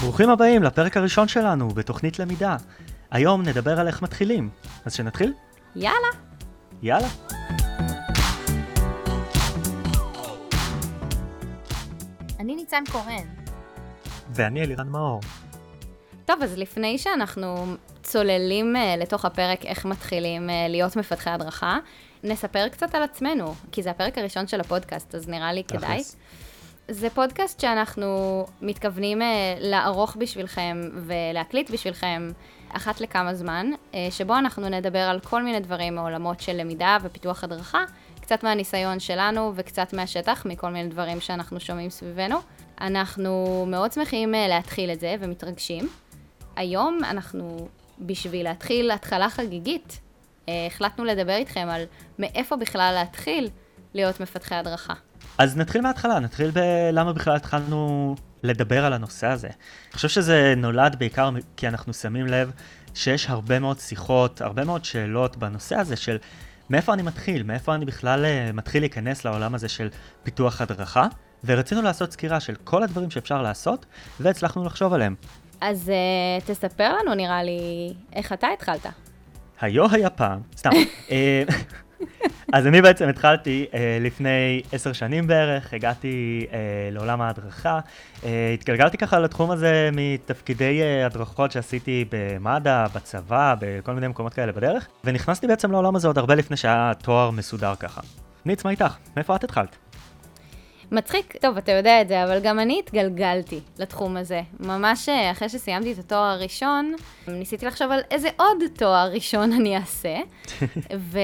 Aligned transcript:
ברוכים 0.00 0.30
הבאים 0.30 0.62
לפרק 0.62 0.96
הראשון 0.96 1.28
שלנו 1.28 1.68
בתוכנית 1.68 2.18
למידה. 2.18 2.56
היום 3.10 3.42
נדבר 3.42 3.80
על 3.80 3.86
איך 3.86 4.02
מתחילים. 4.02 4.50
אז 4.84 4.94
שנתחיל? 4.94 5.32
יאללה. 5.76 5.96
יאללה. 6.82 7.08
אני 12.40 12.54
ניצן 12.54 12.82
קורן. 12.92 13.26
ואני 14.30 14.62
אלירן 14.62 14.88
מאור. 14.88 15.20
טוב, 16.24 16.42
אז 16.42 16.58
לפני 16.58 16.98
שאנחנו 16.98 17.66
צוללים 18.02 18.76
uh, 18.76 19.00
לתוך 19.00 19.24
הפרק 19.24 19.64
איך 19.64 19.84
מתחילים 19.84 20.48
uh, 20.48 20.52
להיות 20.68 20.96
מפתחי 20.96 21.30
הדרכה, 21.30 21.78
נספר 22.24 22.68
קצת 22.68 22.94
על 22.94 23.02
עצמנו, 23.02 23.54
כי 23.72 23.82
זה 23.82 23.90
הפרק 23.90 24.18
הראשון 24.18 24.46
של 24.46 24.60
הפודקאסט, 24.60 25.14
אז 25.14 25.28
נראה 25.28 25.52
לי 25.52 25.64
כדאי. 25.64 26.02
זה 26.88 27.10
פודקאסט 27.10 27.60
שאנחנו 27.60 28.44
מתכוונים 28.62 29.22
uh, 29.22 29.24
לערוך 29.60 30.16
בשבילכם 30.16 30.80
ולהקליט 30.94 31.70
בשבילכם 31.70 32.30
אחת 32.68 33.00
לכמה 33.00 33.34
זמן, 33.34 33.70
uh, 33.92 33.94
שבו 34.10 34.38
אנחנו 34.38 34.68
נדבר 34.68 34.98
על 34.98 35.20
כל 35.20 35.42
מיני 35.42 35.60
דברים 35.60 35.94
מעולמות 35.94 36.40
של 36.40 36.52
למידה 36.52 36.98
ופיתוח 37.02 37.44
הדרכה, 37.44 37.84
קצת 38.20 38.42
מהניסיון 38.44 39.00
שלנו 39.00 39.52
וקצת 39.54 39.92
מהשטח, 39.92 40.46
מכל 40.46 40.70
מיני 40.70 40.88
דברים 40.88 41.20
שאנחנו 41.20 41.60
שומעים 41.60 41.90
סביבנו. 41.90 42.38
אנחנו 42.80 43.64
מאוד 43.68 43.92
שמחים 43.92 44.34
uh, 44.34 44.36
להתחיל 44.48 44.90
את 44.90 45.00
זה 45.00 45.16
ומתרגשים. 45.20 45.88
היום 46.56 46.98
אנחנו, 47.04 47.68
בשביל 48.00 48.44
להתחיל 48.44 48.90
התחלה 48.90 49.30
חגיגית, 49.30 50.00
החלטנו 50.48 51.04
לדבר 51.04 51.34
איתכם 51.34 51.68
על 51.70 51.84
מאיפה 52.18 52.56
בכלל 52.56 52.92
להתחיל 52.94 53.48
להיות 53.94 54.20
מפתחי 54.20 54.54
הדרכה. 54.54 54.94
אז 55.38 55.56
נתחיל 55.56 55.80
מההתחלה, 55.80 56.18
נתחיל 56.18 56.50
בלמה 56.50 57.12
בכלל 57.12 57.36
התחלנו 57.36 58.14
לדבר 58.42 58.84
על 58.84 58.92
הנושא 58.92 59.26
הזה. 59.26 59.48
אני 59.48 59.92
חושב 59.92 60.08
שזה 60.08 60.54
נולד 60.56 60.96
בעיקר 60.98 61.30
כי 61.56 61.68
אנחנו 61.68 61.94
שמים 61.94 62.26
לב 62.26 62.50
שיש 62.94 63.30
הרבה 63.30 63.58
מאוד 63.58 63.78
שיחות, 63.78 64.40
הרבה 64.40 64.64
מאוד 64.64 64.84
שאלות 64.84 65.36
בנושא 65.36 65.76
הזה 65.76 65.96
של 65.96 66.18
מאיפה 66.70 66.92
אני 66.92 67.02
מתחיל, 67.02 67.42
מאיפה 67.42 67.74
אני 67.74 67.84
בכלל 67.84 68.24
uh, 68.24 68.52
מתחיל 68.52 68.82
להיכנס 68.82 69.24
לעולם 69.24 69.54
הזה 69.54 69.68
של 69.68 69.88
פיתוח 70.22 70.60
הדרכה, 70.60 71.06
ורצינו 71.44 71.82
לעשות 71.82 72.12
סקירה 72.12 72.40
של 72.40 72.54
כל 72.64 72.82
הדברים 72.82 73.10
שאפשר 73.10 73.42
לעשות, 73.42 73.86
והצלחנו 74.20 74.64
לחשוב 74.64 74.92
עליהם. 74.92 75.14
אז 75.60 75.92
uh, 76.40 76.46
תספר 76.46 76.92
לנו, 76.96 77.14
נראה 77.14 77.42
לי, 77.42 77.92
איך 78.12 78.32
אתה 78.32 78.46
התחלת. 78.54 78.86
היו 79.60 79.90
היה 79.90 80.10
פעם, 80.10 80.40
סתם. 80.56 80.70
אז 82.52 82.66
אני 82.66 82.82
בעצם 82.82 83.08
התחלתי 83.08 83.66
uh, 83.70 83.74
לפני 84.00 84.62
עשר 84.72 84.92
שנים 84.92 85.26
בערך, 85.26 85.72
הגעתי 85.72 86.46
uh, 86.50 86.54
לעולם 86.94 87.20
ההדרכה. 87.20 87.80
Uh, 88.22 88.26
התגלגלתי 88.54 88.98
ככה 88.98 89.18
לתחום 89.18 89.50
הזה 89.50 89.90
מתפקידי 89.92 90.80
uh, 90.80 91.06
הדרכות 91.06 91.52
שעשיתי 91.52 92.04
במד"א, 92.10 92.86
בצבא, 92.94 93.54
בכל 93.60 93.92
מיני 93.92 94.08
מקומות 94.08 94.34
כאלה 94.34 94.52
בדרך, 94.52 94.86
ונכנסתי 95.04 95.46
בעצם 95.46 95.72
לעולם 95.72 95.96
הזה 95.96 96.08
עוד 96.08 96.18
הרבה 96.18 96.34
לפני 96.34 96.56
שהיה 96.56 96.92
תואר 97.02 97.30
מסודר 97.30 97.74
ככה. 97.74 98.00
ניץ, 98.44 98.64
מה 98.64 98.70
איתך? 98.70 98.96
מאיפה 99.16 99.36
את 99.36 99.44
התחלת? 99.44 99.76
מצחיק, 100.92 101.36
טוב, 101.40 101.56
אתה 101.56 101.72
יודע 101.72 102.00
את 102.00 102.08
זה, 102.08 102.24
אבל 102.24 102.40
גם 102.40 102.58
אני 102.58 102.78
התגלגלתי 102.78 103.60
לתחום 103.78 104.16
הזה. 104.16 104.40
ממש 104.60 105.08
אה, 105.08 105.30
אחרי 105.30 105.48
שסיימתי 105.48 105.92
את 105.92 105.98
התואר 105.98 106.24
הראשון, 106.24 106.94
ניסיתי 107.28 107.66
לחשוב 107.66 107.90
על 107.90 108.00
איזה 108.10 108.28
עוד 108.36 108.58
תואר 108.78 109.10
ראשון 109.12 109.52
אני 109.52 109.76
אעשה, 109.76 110.16
ו... 111.12 111.18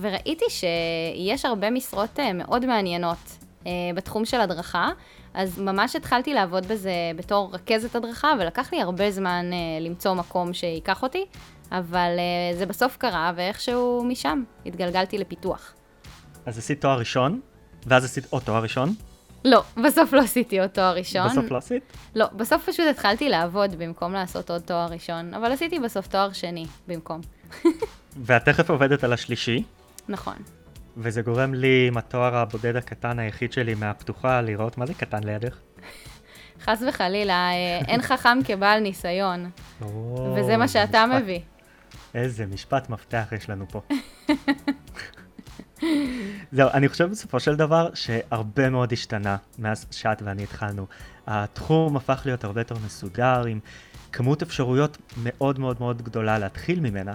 וראיתי 0.00 0.44
שיש 0.48 1.44
הרבה 1.44 1.70
משרות 1.70 2.20
אה, 2.20 2.32
מאוד 2.32 2.66
מעניינות 2.66 3.18
אה, 3.66 3.72
בתחום 3.94 4.24
של 4.24 4.40
הדרכה, 4.40 4.88
אז 5.34 5.58
ממש 5.58 5.96
התחלתי 5.96 6.34
לעבוד 6.34 6.66
בזה 6.66 6.92
בתור 7.16 7.50
רכזת 7.52 7.96
הדרכה, 7.96 8.32
ולקח 8.40 8.72
לי 8.72 8.80
הרבה 8.80 9.10
זמן 9.10 9.46
למצוא 9.80 10.14
מקום 10.14 10.52
שייקח 10.52 11.02
אותי, 11.02 11.24
אבל 11.72 12.10
זה 12.54 12.66
בסוף 12.66 12.96
קרה, 12.96 13.32
ואיכשהו 13.36 14.04
משם 14.04 14.42
התגלגלתי 14.66 15.18
לפיתוח. 15.18 15.74
אז 16.46 16.58
עשית 16.58 16.80
תואר 16.80 16.98
ראשון, 16.98 17.40
ואז 17.86 18.04
עשית 18.04 18.26
עוד 18.30 18.42
תואר 18.42 18.62
ראשון? 18.62 18.94
לא, 19.44 19.62
בסוף 19.84 20.12
לא 20.12 20.20
עשיתי 20.20 20.60
עוד 20.60 20.70
תואר 20.70 20.96
ראשון. 20.96 21.28
בסוף 21.28 21.50
לא 21.50 21.56
עשית? 21.56 21.82
לא, 22.14 22.26
בסוף 22.32 22.68
פשוט 22.68 22.86
התחלתי 22.90 23.28
לעבוד 23.28 23.74
במקום 23.78 24.12
לעשות 24.12 24.50
עוד 24.50 24.62
תואר 24.62 24.86
ראשון, 24.86 25.34
אבל 25.34 25.52
עשיתי 25.52 25.80
בסוף 25.80 26.06
תואר 26.06 26.32
שני 26.32 26.66
במקום. 26.88 27.20
ואת 28.26 28.44
תכף 28.44 28.70
עובדת 28.70 29.04
על 29.04 29.12
השלישי. 29.12 29.62
נכון. 30.08 30.34
וזה 30.96 31.22
גורם 31.22 31.54
לי 31.54 31.88
עם 31.88 31.96
התואר 31.96 32.36
הבודד 32.36 32.76
הקטן 32.76 33.18
היחיד 33.18 33.52
שלי 33.52 33.74
מהפתוחה 33.74 34.40
לראות 34.40 34.78
מה 34.78 34.86
זה 34.86 34.94
קטן 34.94 35.24
לידך. 35.24 35.56
חס 36.64 36.82
וחלילה, 36.88 37.50
אה, 37.50 37.78
אין 37.88 38.02
חכם 38.02 38.38
כבעל 38.44 38.80
ניסיון. 38.80 39.50
וזה 40.36 40.56
מה 40.56 40.68
שאתה 40.68 41.06
משפט, 41.06 41.22
מביא. 41.22 41.40
איזה 42.14 42.46
משפט 42.46 42.90
מפתח 42.90 43.32
יש 43.36 43.50
לנו 43.50 43.64
פה. 43.68 43.80
זהו, 46.52 46.68
אני 46.74 46.88
חושב 46.88 47.10
בסופו 47.10 47.40
של 47.40 47.56
דבר 47.56 47.90
שהרבה 47.94 48.70
מאוד 48.70 48.92
השתנה 48.92 49.36
מאז 49.58 49.86
שאת 49.90 50.22
ואני 50.22 50.42
התחלנו. 50.42 50.86
התחום 51.26 51.96
הפך 51.96 52.22
להיות 52.24 52.44
הרבה 52.44 52.60
יותר 52.60 52.74
מסודר, 52.86 53.44
עם 53.48 53.60
כמות 54.12 54.42
אפשרויות 54.42 54.98
מאוד 55.22 55.58
מאוד 55.58 55.76
מאוד 55.80 56.02
גדולה 56.02 56.38
להתחיל 56.38 56.80
ממנה. 56.80 57.14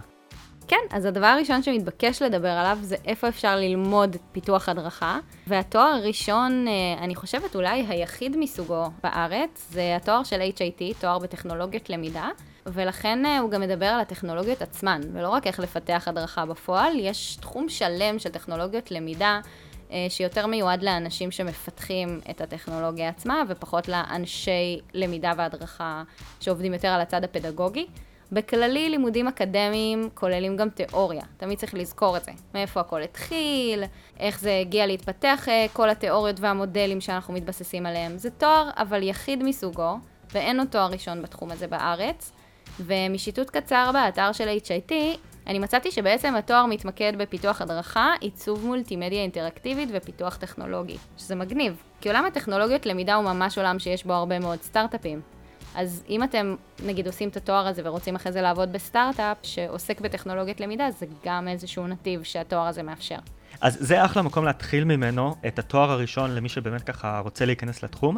כן, 0.70 0.78
אז 0.92 1.06
הדבר 1.06 1.26
הראשון 1.26 1.64
שמתבקש 1.64 2.22
לדבר 2.22 2.50
עליו 2.50 2.78
זה 2.82 2.96
איפה 3.06 3.28
אפשר 3.28 3.56
ללמוד 3.56 4.16
פיתוח 4.32 4.70
הדרכה. 4.70 5.20
והתואר 5.48 5.84
הראשון, 5.84 6.66
אה, 6.68 7.04
אני 7.04 7.16
חושבת 7.16 7.56
אולי 7.56 7.86
היחיד 7.90 8.38
מסוגו 8.38 8.90
בארץ, 9.04 9.68
זה 9.72 9.96
התואר 9.96 10.24
של 10.24 10.42
HIT, 10.42 11.02
תואר 11.02 11.20
בטכנולוגיות 11.20 11.90
למידה. 11.90 12.30
ולכן 12.74 13.26
אה, 13.26 13.40
הוא 13.40 13.52
גם 13.52 13.62
מדבר 13.62 13.86
על 13.86 14.00
הטכנולוגיות 14.00 14.62
עצמן, 14.62 15.02
ולא 15.14 15.30
רק 15.30 15.48
איך 15.48 15.60
לפתח 15.60 16.04
הדרכה 16.08 16.46
בפועל, 16.46 17.00
יש 17.00 17.38
תחום 17.42 17.70
שלם 17.70 18.20
של 18.20 18.30
טכנולוגיות 18.30 18.92
למידה, 18.92 19.40
אה, 19.92 20.06
שיותר 20.10 20.48
מיועד 20.48 20.84
לאנשים 20.84 21.32
שמפתחים 21.32 22.20
את 22.30 22.42
הטכנולוגיה 22.42 23.10
עצמה, 23.10 23.44
ופחות 23.48 23.88
לאנשי 23.88 24.80
למידה 24.94 25.32
והדרכה 25.38 26.04
שעובדים 26.40 26.74
יותר 26.74 26.88
על 26.88 27.02
הצד 27.02 27.24
הפדגוגי. 27.24 27.88
בכללי, 28.32 28.90
לימודים 28.90 29.28
אקדמיים 29.28 30.10
כוללים 30.14 30.58
גם 30.58 30.70
תיאוריה, 30.70 31.22
תמיד 31.38 31.60
צריך 31.60 31.74
לזכור 31.74 32.18
את 32.18 32.26
זה. 32.26 32.32
מאיפה 32.54 32.80
הכל 32.80 33.02
התחיל, 33.02 33.84
איך 34.20 34.40
זה 34.40 34.58
הגיע 34.62 34.88
להתפתח, 34.88 35.46
אה, 35.50 35.66
כל 35.74 35.90
התיאוריות 35.90 36.40
והמודלים 36.40 37.02
שאנחנו 37.02 37.34
מתבססים 37.34 37.86
עליהם. 37.86 38.18
זה 38.18 38.32
תואר, 38.32 38.70
אבל 38.78 39.04
יחיד 39.04 39.44
מסוגו, 39.44 39.98
ואין 40.34 40.58
לו 40.58 40.66
תואר 40.66 40.92
ראשון 40.92 41.22
בתחום 41.22 41.52
הזה 41.52 41.68
בארץ. 41.68 42.32
ומשיטוט 42.86 43.50
קצר 43.50 43.90
באתר 43.94 44.32
של 44.32 44.58
HIT, 44.66 44.94
אני 45.48 45.60
מצאתי 45.60 45.92
שבעצם 45.92 46.36
התואר 46.36 46.66
מתמקד 46.66 47.14
בפיתוח 47.18 47.62
הדרכה, 47.62 48.14
עיצוב 48.20 48.66
מולטימדיה 48.66 49.22
אינטראקטיבית 49.22 49.90
ופיתוח 49.94 50.36
טכנולוגי, 50.36 50.98
שזה 51.18 51.36
מגניב. 51.36 51.82
כי 52.02 52.10
עולם 52.10 52.26
הטכנולוגיות 52.26 52.86
למידה 52.86 53.16
הוא 53.16 53.24
ממש 53.24 53.58
עולם 53.58 53.80
שיש 53.80 54.04
בו 54.04 54.14
הרבה 54.14 54.40
מאוד 54.40 54.62
סטארט-אפים. 54.62 55.22
אז 55.76 56.04
אם 56.10 56.24
אתם, 56.24 56.56
נגיד, 56.86 57.08
עושים 57.08 57.30
את 57.30 57.38
התואר 57.38 57.68
הזה 57.68 57.82
ורוצים 57.86 58.16
אחרי 58.16 58.32
זה 58.32 58.42
לעבוד 58.42 58.72
בסטארט-אפ 58.72 59.38
שעוסק 59.44 60.02
בטכנולוגיות 60.02 60.60
למידה, 60.60 60.92
זה 60.92 61.06
גם 61.26 61.48
איזשהו 61.48 61.88
נתיב 61.88 62.24
שהתואר 62.24 62.68
הזה 62.68 62.84
מאפשר. 62.84 63.20
אז 63.62 63.78
זה 63.80 64.06
אחלה 64.06 64.22
מקום 64.22 64.46
להתחיל 64.46 64.84
ממנו 64.84 65.36
את 65.48 65.60
התואר 65.60 65.92
הראשון 65.92 66.36
למי 66.36 66.50
שבאמת 66.50 66.82
ככה 66.84 67.20
רוצה 67.20 67.46
להיכנס 67.46 67.84
לתחום. 67.84 68.18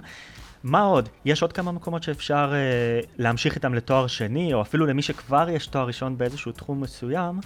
מה 0.63 0.81
עוד? 0.81 1.09
יש 1.25 1.41
עוד 1.41 1.53
כמה 1.53 1.71
מקומות 1.71 2.03
שאפשר 2.03 2.51
אה, 2.53 2.99
להמשיך 3.17 3.55
איתם 3.55 3.73
לתואר 3.73 4.07
שני, 4.07 4.53
או 4.53 4.61
אפילו 4.61 4.85
למי 4.85 5.01
שכבר 5.01 5.49
יש 5.49 5.67
תואר 5.67 5.87
ראשון 5.87 6.17
באיזשהו 6.17 6.51
תחום 6.51 6.81
מסוים, 6.81 7.39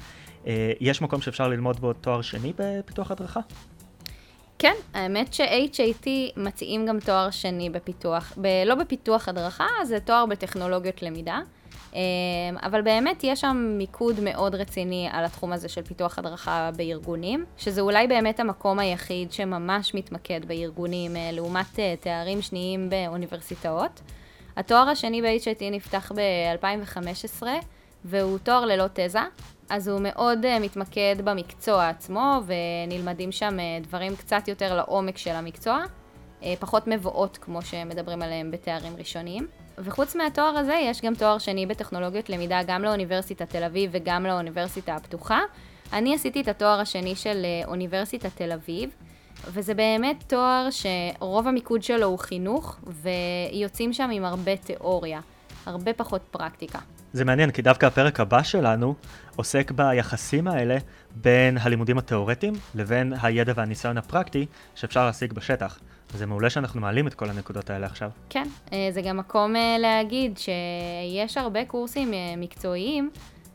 אה, 0.48 0.72
יש 0.80 1.02
מקום 1.02 1.22
שאפשר 1.22 1.48
ללמוד 1.48 1.80
בו 1.80 1.94
תואר 1.94 2.22
שני 2.22 2.54
בפיתוח 2.58 3.12
הדרכה? 3.12 3.40
כן, 4.60 4.74
האמת 4.94 5.34
ש-HAT 5.34 6.08
מציעים 6.38 6.86
גם 6.86 7.00
תואר 7.00 7.30
שני 7.30 7.70
בפיתוח, 7.70 8.34
ב- 8.42 8.64
לא 8.66 8.76
בפיתוח 8.76 9.30
הדרכה, 9.30 9.68
זה 9.84 10.00
תואר 10.00 10.26
בטכנולוגיות 10.26 11.02
למידה. 11.04 11.40
אמ, 11.96 12.58
אבל 12.64 12.82
באמת 12.82 13.24
יש 13.24 13.42
שם 13.42 13.76
מיקוד 13.78 14.20
מאוד 14.20 14.56
רציני 14.56 15.10
על 15.12 15.26
התחום 15.26 15.54
הזה 15.54 15.70
של 15.70 15.82
פיתוח 15.82 16.20
הדרכה 16.20 16.70
בארגונים, 16.76 17.46
שזה 17.58 17.82
אולי 17.82 18.08
באמת 18.08 18.40
המקום 18.40 18.80
היחיד 18.80 19.32
שממש 19.32 19.94
מתמקד 19.96 20.46
בארגונים 20.46 21.16
אה, 21.16 21.30
לעומת 21.34 21.80
אה, 21.80 21.96
תארים 22.00 22.42
שניים 22.42 22.90
באוניברסיטאות. 22.90 24.02
התואר 24.58 24.90
השני 24.90 25.22
ב-HIT 25.22 25.64
נפתח 25.72 26.12
ב-2015, 26.16 27.44
והוא 28.06 28.38
תואר 28.38 28.66
ללא 28.66 28.86
תזה, 28.94 29.20
אז 29.70 29.88
הוא 29.88 30.00
מאוד 30.04 30.46
uh, 30.46 30.64
מתמקד 30.64 31.16
במקצוע 31.24 31.90
עצמו, 31.90 32.42
ונלמדים 32.46 33.32
שם 33.32 33.58
דברים 33.82 34.16
קצת 34.16 34.48
יותר 34.48 34.76
לעומק 34.76 35.18
של 35.18 35.32
המקצוע, 35.32 35.84
פחות 36.60 36.88
מבואות 36.88 37.38
כמו 37.38 37.62
שמדברים 37.62 38.22
עליהם 38.22 38.52
בתארים 38.52 38.96
ראשוניים. 38.98 39.48
וחוץ 39.78 40.16
מהתואר 40.16 40.58
הזה, 40.58 40.80
יש 40.82 41.02
גם 41.02 41.16
תואר 41.16 41.38
שני 41.38 41.66
בטכנולוגיות 41.66 42.30
למידה 42.30 42.60
גם 42.68 42.84
לאוניברסיטת 42.84 43.50
תל 43.50 43.64
אביב 43.64 43.90
וגם 43.94 44.26
לאוניברסיטה 44.26 44.96
הפתוחה. 44.96 45.40
אני 45.94 46.16
עשיתי 46.16 46.42
את 46.42 46.48
התואר 46.48 46.80
השני 46.80 47.16
של 47.16 47.46
אוניברסיטת 47.66 48.30
תל 48.36 48.52
אביב, 48.52 48.90
וזה 49.48 49.74
באמת 49.74 50.24
תואר 50.28 50.68
שרוב 50.72 51.48
המיקוד 51.48 51.84
שלו 51.84 52.08
הוא 52.08 52.20
חינוך, 52.20 52.78
ויוצאים 52.88 53.94
שם 53.94 54.10
עם 54.14 54.26
הרבה 54.26 54.58
תיאוריה, 54.58 55.20
הרבה 55.66 55.94
פחות 55.94 56.22
פרקטיקה. 56.32 56.80
זה 57.16 57.26
מעניין, 57.26 57.52
כי 57.52 57.62
דווקא 57.62 57.86
הפרק 57.86 58.20
הבא 58.20 58.44
שלנו 58.44 58.96
עוסק 59.36 59.72
ביחסים 59.72 60.48
האלה 60.48 60.78
בין 61.16 61.58
הלימודים 61.58 61.98
התיאורטיים 61.98 62.54
לבין 62.76 63.14
הידע 63.22 63.54
והניסיון 63.56 63.98
הפרקטי 63.98 64.46
שאפשר 64.76 65.06
להשיג 65.06 65.34
בשטח. 65.34 65.80
זה 66.14 66.26
מעולה 66.26 66.50
שאנחנו 66.50 66.82
מעלים 66.82 67.08
את 67.08 67.14
כל 67.14 67.30
הנקודות 67.30 67.70
האלה 67.70 67.86
עכשיו. 67.86 68.10
כן, 68.30 68.48
אה, 68.74 68.88
זה 68.92 69.02
גם 69.02 69.18
מקום 69.18 69.56
אה, 69.56 69.78
להגיד 69.80 70.38
שיש 70.38 71.38
הרבה 71.38 71.66
קורסים 71.66 72.14
אה, 72.14 72.34
מקצועיים 72.38 73.10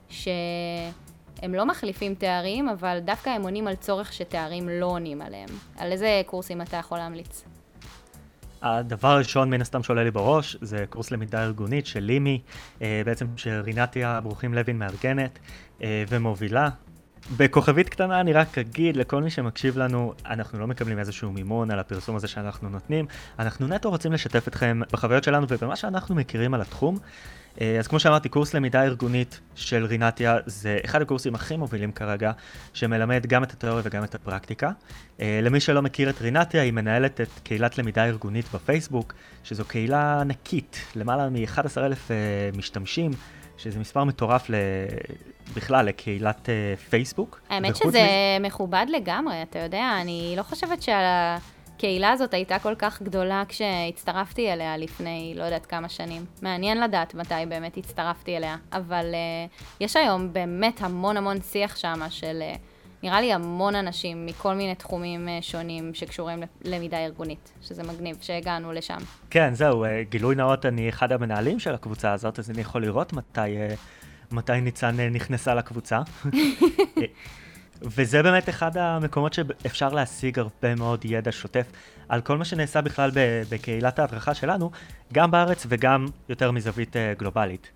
שהם 0.08 1.54
לא 1.54 1.66
מחליפים 1.66 2.14
תארים, 2.14 2.68
אבל 2.68 2.98
דווקא 3.04 3.30
הם 3.30 3.42
עונים 3.42 3.66
על 3.66 3.74
צורך 3.74 4.12
שתארים 4.12 4.68
לא 4.68 4.86
עונים 4.86 5.22
עליהם. 5.22 5.48
על 5.78 5.92
איזה 5.92 6.22
קורסים 6.26 6.62
אתה 6.62 6.76
יכול 6.76 6.98
להמליץ? 6.98 7.44
הדבר 8.62 9.08
הראשון 9.08 9.50
מן 9.50 9.60
הסתם 9.60 9.82
שעולה 9.82 10.04
לי 10.04 10.10
בראש 10.10 10.56
זה 10.60 10.84
קורס 10.88 11.10
למידה 11.10 11.42
ארגונית 11.44 11.86
של 11.86 12.00
לימי, 12.00 12.40
בעצם 12.80 13.26
שרינתיה 13.36 14.20
ברוכים 14.20 14.54
לוין 14.54 14.78
מארגנת 14.78 15.38
ומובילה. 15.80 16.68
בכוכבית 17.36 17.88
קטנה 17.88 18.20
אני 18.20 18.32
רק 18.32 18.58
אגיד 18.58 18.96
לכל 18.96 19.22
מי 19.22 19.30
שמקשיב 19.30 19.78
לנו, 19.78 20.14
אנחנו 20.26 20.58
לא 20.58 20.66
מקבלים 20.66 20.98
איזשהו 20.98 21.32
מימון 21.32 21.70
על 21.70 21.78
הפרסום 21.78 22.16
הזה 22.16 22.28
שאנחנו 22.28 22.68
נותנים, 22.68 23.06
אנחנו 23.38 23.66
נטו 23.66 23.90
רוצים 23.90 24.12
לשתף 24.12 24.48
אתכם 24.48 24.80
בחוויות 24.92 25.24
שלנו 25.24 25.46
ובמה 25.48 25.76
שאנחנו 25.76 26.14
מכירים 26.14 26.54
על 26.54 26.60
התחום. 26.60 26.98
אה, 27.60 27.78
אז 27.78 27.86
כמו 27.86 28.00
שאמרתי, 28.00 28.28
קורס 28.28 28.54
למידה 28.54 28.82
ארגונית 28.82 29.40
של 29.54 29.84
רינתיה 29.84 30.38
זה 30.46 30.78
אחד 30.84 31.02
הקורסים 31.02 31.34
הכי 31.34 31.56
מובילים 31.56 31.92
כרגע, 31.92 32.32
שמלמד 32.72 33.26
גם 33.26 33.42
את 33.42 33.52
התיאוריה 33.52 33.82
וגם 33.84 34.04
את 34.04 34.14
הפרקטיקה. 34.14 34.70
אה, 35.20 35.40
למי 35.42 35.60
שלא 35.60 35.82
מכיר 35.82 36.10
את 36.10 36.20
רינתיה, 36.20 36.62
היא 36.62 36.72
מנהלת 36.72 37.20
את 37.20 37.28
קהילת 37.42 37.78
למידה 37.78 38.04
ארגונית 38.04 38.44
בפייסבוק, 38.54 39.14
שזו 39.44 39.64
קהילה 39.64 40.20
ענקית, 40.20 40.80
למעלה 40.96 41.28
מ-11,000 41.28 41.78
אה, 42.10 42.50
משתמשים. 42.56 43.10
שזה 43.62 43.78
מספר 43.78 44.04
מטורף 44.04 44.50
ל... 44.50 44.54
בכלל 45.56 45.86
לקהילת 45.86 46.48
uh, 46.48 46.80
פייסבוק. 46.90 47.40
האמת 47.48 47.76
שזה 47.76 48.06
מ... 48.40 48.42
מכובד 48.42 48.86
לגמרי, 48.88 49.42
אתה 49.42 49.58
יודע, 49.58 49.98
אני 50.00 50.34
לא 50.36 50.42
חושבת 50.42 50.82
שהקהילה 50.82 52.10
הזאת 52.10 52.34
הייתה 52.34 52.58
כל 52.58 52.74
כך 52.74 53.02
גדולה 53.02 53.42
כשהצטרפתי 53.48 54.52
אליה 54.52 54.76
לפני 54.76 55.34
לא 55.36 55.42
יודעת 55.42 55.66
כמה 55.66 55.88
שנים. 55.88 56.24
מעניין 56.42 56.80
לדעת 56.80 57.14
מתי 57.14 57.34
באמת 57.48 57.76
הצטרפתי 57.76 58.36
אליה, 58.36 58.56
אבל 58.72 59.04
uh, 59.12 59.64
יש 59.80 59.96
היום 59.96 60.32
באמת 60.32 60.80
המון 60.82 61.16
המון 61.16 61.40
שיח 61.40 61.76
שם 61.76 62.00
של... 62.10 62.42
Uh, 62.54 62.69
נראה 63.02 63.20
לי 63.20 63.32
המון 63.32 63.74
אנשים 63.74 64.26
מכל 64.26 64.54
מיני 64.54 64.74
תחומים 64.74 65.28
אה, 65.28 65.38
שונים 65.40 65.94
שקשורים 65.94 66.42
ללמידה 66.64 66.98
ארגונית, 66.98 67.52
שזה 67.62 67.82
מגניב 67.82 68.16
שהגענו 68.20 68.72
לשם. 68.72 68.98
כן, 69.30 69.54
זהו, 69.54 69.84
אה, 69.84 70.02
גילוי 70.08 70.34
נאות, 70.34 70.66
אני 70.66 70.88
אחד 70.88 71.12
המנהלים 71.12 71.58
של 71.58 71.74
הקבוצה 71.74 72.12
הזאת, 72.12 72.38
אז 72.38 72.50
אני 72.50 72.60
יכול 72.60 72.82
לראות 72.82 73.12
מתי, 73.12 73.40
אה, 73.40 73.74
מתי 74.30 74.60
ניצן 74.60 75.00
נכנסה 75.00 75.54
לקבוצה. 75.54 76.00
וזה 77.82 78.22
באמת 78.22 78.48
אחד 78.48 78.76
המקומות 78.76 79.32
שאפשר 79.32 79.88
להשיג 79.88 80.38
הרבה 80.38 80.74
מאוד 80.74 81.04
ידע 81.04 81.32
שוטף 81.32 81.66
על 82.08 82.20
כל 82.20 82.38
מה 82.38 82.44
שנעשה 82.44 82.80
בכלל 82.80 83.10
בקהילת 83.50 83.98
ההדרכה 83.98 84.34
שלנו, 84.34 84.70
גם 85.12 85.30
בארץ 85.30 85.66
וגם 85.68 86.06
יותר 86.28 86.50
מזווית 86.50 86.96
uh, 86.96 87.18
גלובלית. 87.18 87.70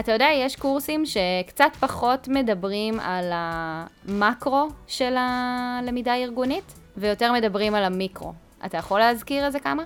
אתה 0.00 0.12
יודע, 0.12 0.26
יש 0.34 0.56
קורסים 0.56 1.04
שקצת 1.06 1.76
פחות 1.80 2.28
מדברים 2.28 3.00
על 3.00 3.30
המקרו 3.34 4.68
של 4.86 5.14
הלמידה 5.16 6.12
הארגונית, 6.12 6.74
ויותר 6.96 7.32
מדברים 7.32 7.74
על 7.74 7.84
המיקרו. 7.84 8.32
אתה 8.66 8.76
יכול 8.76 9.00
להזכיר 9.00 9.46
איזה 9.46 9.60
כמה? 9.60 9.82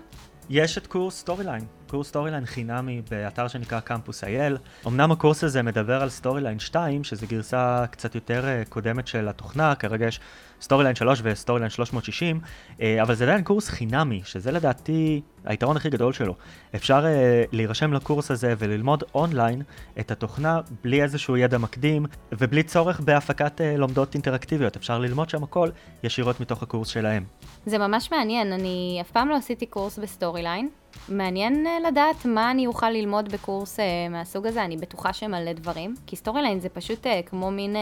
יש 0.50 0.78
את 0.78 0.86
קורס 0.86 1.18
Storyline. 1.18 1.64
קורס 1.90 2.08
Storyline 2.08 2.46
חינמי 2.46 3.02
באתר 3.10 3.48
שנקרא 3.48 3.80
קמפוס 3.80 4.24
IL. 4.24 4.56
אמנם 4.86 5.12
הקורס 5.12 5.44
הזה 5.44 5.62
מדבר 5.62 6.02
על 6.02 6.08
Storyline 6.08 6.58
2, 6.58 7.04
שזו 7.04 7.26
גרסה 7.26 7.84
קצת 7.90 8.14
יותר 8.14 8.44
uh, 8.44 8.68
קודמת 8.68 9.06
של 9.06 9.28
התוכנה, 9.28 9.74
כרגע 9.74 10.06
יש 10.06 10.20
Storyline 10.60 10.96
3 10.96 11.20
ו 11.24 11.60
Storyline 11.60 11.70
360, 11.70 12.40
uh, 12.42 12.82
אבל 13.02 13.14
זה 13.14 13.24
עדיין 13.24 13.42
קורס 13.42 13.68
חינמי, 13.68 14.20
שזה 14.24 14.52
לדעתי 14.52 15.20
היתרון 15.44 15.76
הכי 15.76 15.90
גדול 15.90 16.12
שלו. 16.12 16.34
אפשר 16.74 17.04
uh, 17.04 17.48
להירשם 17.52 17.92
לקורס 17.92 18.30
הזה 18.30 18.54
וללמוד 18.58 19.04
אונליין 19.14 19.62
את 20.00 20.10
התוכנה 20.10 20.60
בלי 20.84 21.02
איזשהו 21.02 21.36
ידע 21.36 21.58
מקדים 21.58 22.06
ובלי 22.32 22.62
צורך 22.62 23.00
בהפקת 23.00 23.60
uh, 23.60 23.78
לומדות 23.78 24.14
אינטראקטיביות. 24.14 24.76
אפשר 24.76 24.98
ללמוד 24.98 25.30
שם 25.30 25.42
הכל 25.42 25.68
ישירות 26.02 26.40
מתוך 26.40 26.62
הקורס 26.62 26.88
שלהם. 26.88 27.24
זה 27.66 27.78
ממש 27.78 28.12
מעניין, 28.12 28.52
אני 28.52 28.98
אף 29.00 29.10
פעם 29.10 29.28
לא 29.28 29.36
עשיתי 29.36 29.66
קורס 29.66 29.98
ב 29.98 30.42
Storyline. 30.42 30.68
מעניין 31.08 31.66
אה, 31.66 31.88
לדעת 31.88 32.24
מה 32.24 32.50
אני 32.50 32.66
אוכל 32.66 32.90
ללמוד 32.90 33.32
בקורס 33.32 33.78
מהסוג 34.10 34.46
הזה, 34.46 34.64
אני 34.64 34.76
בטוחה 34.76 35.12
שמלא 35.12 35.52
דברים, 35.52 35.94
כי 36.06 36.16
Storyline 36.16 36.60
זה 36.60 36.68
פשוט 36.68 37.06
כמו 37.26 37.50
מין 37.50 37.76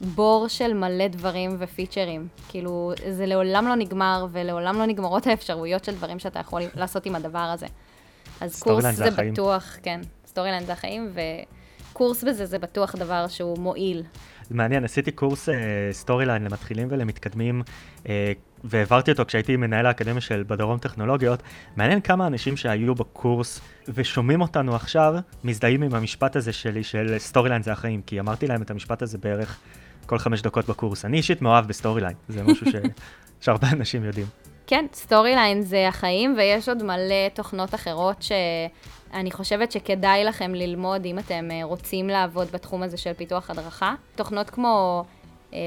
בור 0.00 0.48
של 0.48 0.74
מלא 0.74 1.08
דברים 1.08 1.56
ופיצ'רים. 1.58 2.28
כאילו, 2.48 2.92
זה 3.10 3.26
לעולם 3.26 3.68
לא 3.68 3.74
נגמר, 3.74 4.26
ולעולם 4.32 4.78
לא 4.78 4.86
נגמרות 4.86 5.26
האפשרויות 5.26 5.84
של 5.84 5.94
דברים 5.94 6.18
שאתה 6.18 6.38
יכול 6.38 6.62
לעשות 6.74 7.06
עם 7.06 7.14
הדבר 7.14 7.38
הזה. 7.38 7.66
אז 8.40 8.62
קורס 8.62 8.84
זה, 8.84 8.92
זה 8.92 9.10
בטוח, 9.10 9.76
כן, 9.82 10.00
Storyline 10.26 10.64
זה 10.64 10.72
החיים, 10.72 11.12
וקורס 11.92 12.24
בזה 12.24 12.46
זה 12.46 12.58
בטוח 12.58 12.96
דבר 12.96 13.28
שהוא 13.28 13.58
מועיל. 13.58 14.02
מעניין, 14.50 14.84
עשיתי 14.84 15.12
קורס 15.12 15.48
Story 15.92 16.24
uh, 16.24 16.26
line 16.26 16.44
למתחילים 16.44 16.88
ולמתקדמים. 16.90 17.62
Uh, 18.04 18.06
והעברתי 18.64 19.10
אותו 19.10 19.24
כשהייתי 19.24 19.56
מנהל 19.56 19.86
האקדמיה 19.86 20.20
של 20.20 20.44
בדרום 20.46 20.78
טכנולוגיות, 20.78 21.42
מעניין 21.76 22.00
כמה 22.00 22.26
אנשים 22.26 22.56
שהיו 22.56 22.94
בקורס 22.94 23.60
ושומעים 23.88 24.40
אותנו 24.40 24.74
עכשיו, 24.74 25.14
מזדהים 25.44 25.82
עם 25.82 25.94
המשפט 25.94 26.36
הזה 26.36 26.52
שלי 26.52 26.84
של 26.84 27.14
Storyline 27.18 27.62
זה 27.62 27.72
החיים, 27.72 28.02
כי 28.02 28.20
אמרתי 28.20 28.46
להם 28.46 28.62
את 28.62 28.70
המשפט 28.70 29.02
הזה 29.02 29.18
בערך 29.18 29.58
כל 30.06 30.18
חמש 30.18 30.42
דקות 30.42 30.68
בקורס. 30.68 31.04
אני 31.04 31.16
אישית 31.16 31.42
מאוהב 31.42 31.66
ב 31.66 32.00
Storyline, 32.00 32.16
זה 32.28 32.42
משהו 32.42 32.66
ש... 32.70 32.74
שהרבה 33.42 33.68
אנשים 33.72 34.04
יודעים. 34.04 34.26
כן, 34.66 34.86
Storyline 34.92 35.62
זה 35.62 35.88
החיים, 35.88 36.34
ויש 36.36 36.68
עוד 36.68 36.82
מלא 36.82 37.28
תוכנות 37.34 37.74
אחרות 37.74 38.22
שאני 38.22 39.30
חושבת 39.30 39.72
שכדאי 39.72 40.24
לכם 40.24 40.54
ללמוד 40.54 41.04
אם 41.04 41.18
אתם 41.18 41.48
אה, 41.50 41.60
רוצים 41.64 42.08
לעבוד 42.08 42.48
בתחום 42.52 42.82
הזה 42.82 42.96
של 42.96 43.12
פיתוח 43.12 43.50
הדרכה. 43.50 43.94
תוכנות 44.16 44.50
כמו 44.50 45.04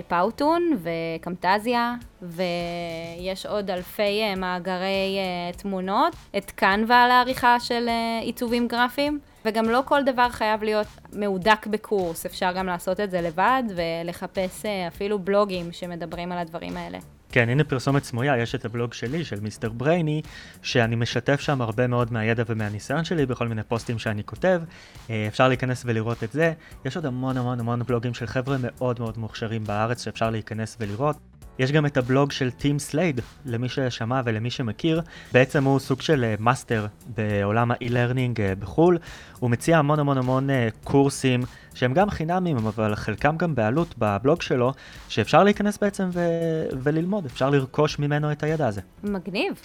Powtoon 0.08 0.78
ו 0.84 0.95
Camtasia, 0.95 1.96
ויש 2.22 3.46
עוד 3.46 3.72
אלפי 3.72 4.22
אה, 4.22 4.36
מאגרי 4.36 5.18
אה, 5.18 5.54
תמונות, 5.58 6.16
את 6.38 6.52
Canva 6.52 7.08
לעריכה 7.08 7.60
של 7.60 7.90
עיצובים 8.22 8.68
גרפיים, 8.68 9.20
וגם 9.46 9.66
לא 9.66 9.82
כל 9.86 10.04
דבר 10.04 10.30
חייב 10.30 10.64
להיות 10.64 10.88
מהודק 11.14 11.68
בקורס, 11.68 12.26
אפשר 12.26 12.52
גם 12.52 12.66
לעשות 12.66 13.00
את 13.00 13.12
זה 13.12 13.22
לבד 13.22 13.64
ולחפש 13.76 14.66
אפילו 14.88 15.20
בלוגים 15.20 15.72
שמדברים 15.72 16.32
על 16.32 16.38
הדברים 16.38 16.78
האלה. 16.78 16.98
כן, 17.32 17.50
הנה 17.50 17.64
פרסומת 17.64 18.04
סמויה, 18.04 18.38
יש 18.38 18.56
את 18.56 18.66
הבלוג 18.66 18.94
שלי, 18.94 19.26
של 19.26 19.40
Mr. 19.40 19.70
Brainy, 19.70 20.22
שאני 20.62 20.96
משתף 20.96 21.40
שם 21.40 21.62
הרבה 21.62 21.88
מאוד 21.88 22.14
מהידע 22.14 22.44
ומהניסיון 22.48 23.04
שלי 23.04 23.26
בכל 23.26 23.48
מיני 23.48 23.64
פוסטים 23.64 24.00
שאני 24.00 24.24
כותב. 24.24 24.62
אה, 25.10 25.26
אפשר 25.28 25.48
להיכנס 25.48 25.84
ולראות 25.86 26.24
את 26.24 26.32
זה. 26.32 26.54
יש 26.86 26.96
עוד 26.96 27.06
המון 27.06 27.38
המון 27.38 27.60
המון 27.60 27.84
בלוגים 27.84 28.14
של 28.14 28.26
חבר'ה 28.26 28.58
מאוד 28.60 29.00
מאוד 29.00 29.18
מוכשרים 29.18 29.64
בארץ 29.64 30.04
שאפשר 30.04 30.30
להיכנס 30.30 30.78
ולראות. 30.80 31.37
יש 31.60 31.72
גם 31.72 31.86
את 31.86 31.98
הבלוג 31.98 32.32
של 32.32 32.52
טים 32.52 32.80
סלייד, 32.80 33.22
למי 33.46 33.70
ששמע 33.70 34.22
ולמי 34.26 34.50
שמכיר. 34.50 35.02
בעצם 35.34 35.64
הוא 35.64 35.80
סוג 35.80 36.02
של 36.02 36.36
מאסטר 36.40 36.84
אה, 36.84 36.88
בעולם 37.16 37.72
ה 37.72 37.78
e-learning 37.78 38.42
אה, 38.42 38.56
בחו"ל. 38.56 38.98
הוא 39.40 39.50
מציע 39.50 39.78
המון 39.78 40.00
המון 40.00 40.18
המון 40.18 40.50
אה, 40.50 40.68
קורסים 40.84 41.42
שהם 41.74 41.94
גם 41.94 42.10
חינמים, 42.10 42.58
אבל 42.58 42.96
חלקם 42.96 43.38
גם 43.38 43.56
בעלות 43.56 43.96
בבלוג 43.98 44.42
שלו, 44.42 44.74
שאפשר 45.10 45.44
להיכנס 45.44 45.78
בעצם 45.78 46.10
ו- 46.14 46.70
וללמוד, 46.84 47.26
אפשר 47.26 47.50
לרכוש 47.50 48.00
ממנו 48.00 48.32
את 48.32 48.44
הידע 48.44 48.68
הזה. 48.68 48.82
מגניב. 49.04 49.62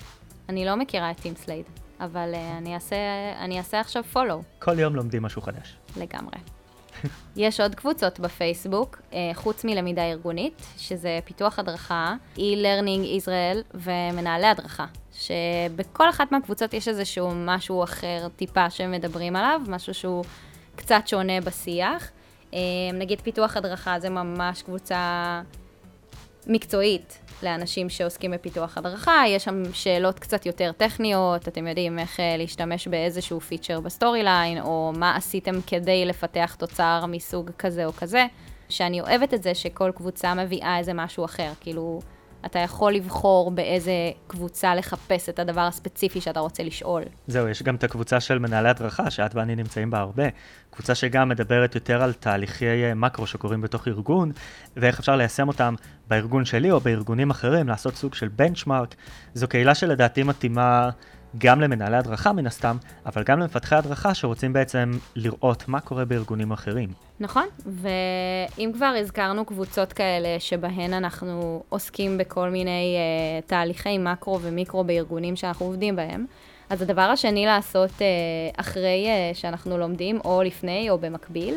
אני 0.48 0.64
לא 0.64 0.76
מכירה 0.76 1.10
את 1.10 1.20
טים 1.20 1.34
סלייד, 1.36 1.64
אבל 2.00 2.34
uh, 2.34 2.58
אני, 2.58 2.74
אעשה, 2.74 2.96
אני 3.40 3.58
אעשה 3.58 3.80
עכשיו 3.80 4.02
פולו. 4.04 4.42
כל 4.58 4.78
יום 4.78 4.96
לומדים 4.96 5.22
משהו 5.22 5.42
חדש. 5.42 5.76
לגמרי. 5.96 6.38
יש 7.36 7.60
עוד 7.60 7.74
קבוצות 7.74 8.20
בפייסבוק, 8.20 9.00
אה, 9.12 9.30
חוץ 9.34 9.64
מלמידה 9.64 10.02
ארגונית, 10.02 10.62
שזה 10.78 11.18
פיתוח 11.24 11.58
הדרכה, 11.58 12.14
e-learning 12.36 13.22
Israel 13.22 13.74
ומנהלי 13.74 14.46
הדרכה. 14.46 14.86
שבכל 15.12 16.10
אחת 16.10 16.32
מהקבוצות 16.32 16.74
יש 16.74 16.88
איזשהו 16.88 17.30
משהו 17.34 17.84
אחר 17.84 18.28
טיפה 18.36 18.70
שמדברים 18.70 19.36
עליו, 19.36 19.60
משהו 19.68 19.94
שהוא 19.94 20.24
קצת 20.76 21.02
שונה 21.06 21.40
בשיח. 21.40 22.10
אה, 22.54 22.58
נגיד 22.92 23.20
פיתוח 23.20 23.56
הדרכה 23.56 24.00
זה 24.00 24.10
ממש 24.10 24.62
קבוצה 24.62 25.42
מקצועית, 26.46 27.18
לאנשים 27.42 27.88
שעוסקים 27.90 28.30
בפיתוח 28.30 28.78
הדרכה, 28.78 29.22
יש 29.28 29.44
שם 29.44 29.62
שאלות 29.72 30.18
קצת 30.18 30.46
יותר 30.46 30.72
טכניות, 30.72 31.48
אתם 31.48 31.66
יודעים 31.66 31.98
איך 31.98 32.20
אה, 32.20 32.36
להשתמש 32.36 32.88
באיזשהו 32.88 33.40
פיצ'ר 33.40 33.80
ב 33.80 34.22
Storyline, 34.22 34.60
או 34.60 34.92
מה 34.96 35.16
עשיתם 35.16 35.54
כדי 35.66 36.04
לפתח 36.04 36.54
תוצר 36.58 37.04
מסוג 37.08 37.50
כזה 37.58 37.86
או 37.86 37.92
כזה, 37.92 38.26
שאני 38.68 39.00
אוהבת 39.00 39.34
את 39.34 39.42
זה 39.42 39.54
שכל 39.54 39.90
קבוצה 39.94 40.34
מביאה 40.34 40.78
איזה 40.78 40.92
משהו 40.92 41.24
אחר, 41.24 41.52
כאילו, 41.60 42.00
אתה 42.46 42.58
יכול 42.58 42.92
לבחור 42.92 43.50
באיזה 43.50 43.92
קבוצה 44.26 44.74
לחפש 44.74 45.28
את 45.28 45.38
הדבר 45.38 45.60
הספציפי 45.60 46.20
שאתה 46.20 46.40
רוצה 46.40 46.62
לשאול. 46.62 47.02
זהו, 47.26 47.48
יש 47.48 47.62
גם 47.62 47.74
את 47.74 47.84
הקבוצה 47.84 48.20
של 48.20 48.38
מנהלי 48.38 48.68
הדרכה, 48.68 49.10
שאת 49.10 49.34
ואני 49.34 49.56
נמצאים 49.56 49.90
בה 49.90 49.98
הרבה. 49.98 50.24
קבוצה 50.70 50.94
שגם 50.94 51.28
מדברת 51.28 51.74
יותר 51.74 52.02
על 52.02 52.12
תהליכי 52.12 52.84
אה, 52.84 52.94
מקרו 52.94 53.26
שקורים 53.26 53.60
בתוך 53.60 53.88
ארגון, 53.88 54.32
ואיך 54.76 54.98
אפשר 54.98 55.16
ליישם 55.16 55.48
אותם 55.48 55.74
בארגון 56.08 56.44
שלי 56.44 56.70
או 56.70 56.80
בארגונים 56.80 57.30
אחרים, 57.30 57.68
לעשות 57.68 57.94
סוג 57.94 58.14
של 58.14 58.28
בנצ'מארק. 58.28 58.94
זו 59.34 59.48
קהילה 59.48 59.74
שלדעתי 59.74 60.22
מתאימה 60.22 60.90
גם 61.38 61.60
למנהלי 61.60 61.96
הדרכה 61.96 62.32
מן 62.32 62.46
הסתם, 62.46 62.76
אבל 63.06 63.22
גם 63.22 63.40
למפתחי 63.40 63.74
הדרכה 63.74 64.14
שרוצים 64.14 64.52
בעצם 64.52 64.90
לראות 65.16 65.68
מה 65.68 65.80
קורה 65.80 66.04
בארגונים 66.04 66.52
אחרים. 66.52 66.88
נכון, 67.20 67.46
ואם 67.66 68.70
כבר 68.74 68.94
הזכרנו 68.98 69.44
קבוצות 69.44 69.92
כאלה 69.92 70.28
שבהן 70.38 70.92
אנחנו 70.92 71.62
עוסקים 71.68 72.18
בכל 72.18 72.50
מיני 72.50 72.96
uh, 72.96 73.48
תהליכי 73.48 73.98
מקרו 73.98 74.40
ומיקרו 74.42 74.84
בארגונים 74.84 75.36
שאנחנו 75.36 75.66
עובדים 75.66 75.96
בהם, 75.96 76.26
אז 76.70 76.82
הדבר 76.82 77.02
השני 77.02 77.46
לעשות 77.46 77.90
uh, 77.90 78.02
אחרי 78.56 79.06
uh, 79.06 79.36
שאנחנו 79.36 79.78
לומדים, 79.78 80.20
או 80.24 80.42
לפני 80.42 80.90
או 80.90 80.98
במקביל, 80.98 81.54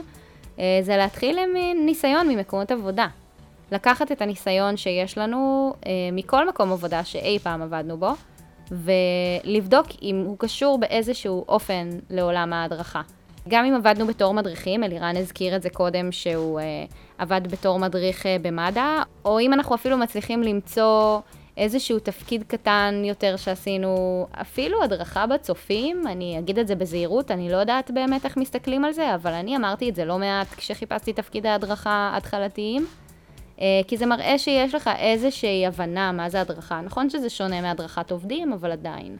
uh, 0.56 0.60
זה 0.82 0.98
להתחיל 0.98 1.40
עם 1.40 1.50
ניסיון 1.86 2.30
ממקומות 2.30 2.72
עבודה. 2.72 3.08
לקחת 3.72 4.12
את 4.12 4.22
הניסיון 4.22 4.78
שיש 4.78 5.18
לנו 5.18 5.74
uh, 5.74 5.86
מכל 6.12 6.50
מקום 6.50 6.72
עבודה 6.72 7.04
שאי 7.04 7.40
פעם 7.40 7.62
עבדנו 7.62 7.98
בו, 7.98 8.12
ולבדוק 8.72 9.88
אם 10.02 10.24
הוא 10.26 10.36
קשור 10.40 10.78
באיזשהו 10.78 11.46
אופן 11.48 11.90
לעולם 12.10 12.54
ההדרכה. 12.54 13.02
גם 13.48 13.66
אם 13.66 13.74
עבדנו 13.74 14.08
בתור 14.08 14.34
מדריכים, 14.34 14.84
אלירן 14.84 15.18
הזכיר 15.18 15.56
את 15.56 15.62
זה 15.62 15.70
קודם 15.70 16.12
שהוא 16.12 16.60
uh, 16.60 16.64
עבד 17.18 17.42
בתור 17.52 17.80
מדריך 17.80 18.26
uh, 18.26 18.28
במד"א, 18.42 19.02
או 19.26 19.40
אם 19.40 19.54
אנחנו 19.54 19.76
אפילו 19.76 19.98
מצליחים 19.98 20.44
למצוא 20.44 21.20
איזשהו 21.58 22.00
תפקיד 22.00 22.44
קטן 22.48 23.02
יותר 23.06 23.36
שעשינו, 23.36 24.28
אפילו 24.42 24.84
הדרכה 24.84 25.28
בצופים, 25.28 26.08
אני 26.08 26.40
אגיד 26.40 26.60
את 26.60 26.68
זה 26.68 26.76
בזהירות, 26.76 27.32
אני 27.32 27.50
לא 27.50 27.58
יודעת 27.58 27.92
באמת 27.92 28.26
איך 28.26 28.38
מסתכלים 28.38 28.86
על 28.86 28.92
זה, 28.92 29.16
אבל 29.16 29.34
אני 29.34 29.58
אמרתי 29.58 29.90
את 29.90 29.96
זה 29.96 30.06
לא 30.06 30.20
מעט 30.20 30.48
כשחיפשתי 30.48 31.14
תפקידי 31.14 31.50
הדרכה 31.50 32.14
התחלתיים. 32.18 32.86
אה, 33.62 33.66
כי 33.88 33.98
זה 33.98 34.06
מראה 34.06 34.38
שיש 34.38 34.76
לך 34.76 34.90
איזושהי 34.98 35.68
הבנה 35.68 36.12
מה 36.12 36.30
זה 36.30 36.42
הדרכה. 36.42 36.82
נכון 36.82 37.10
שזה 37.10 37.30
שונה 37.30 37.62
מהדרכת 37.62 38.12
עובדים, 38.12 38.54
אבל 38.54 38.72
עדיין. 38.72 39.18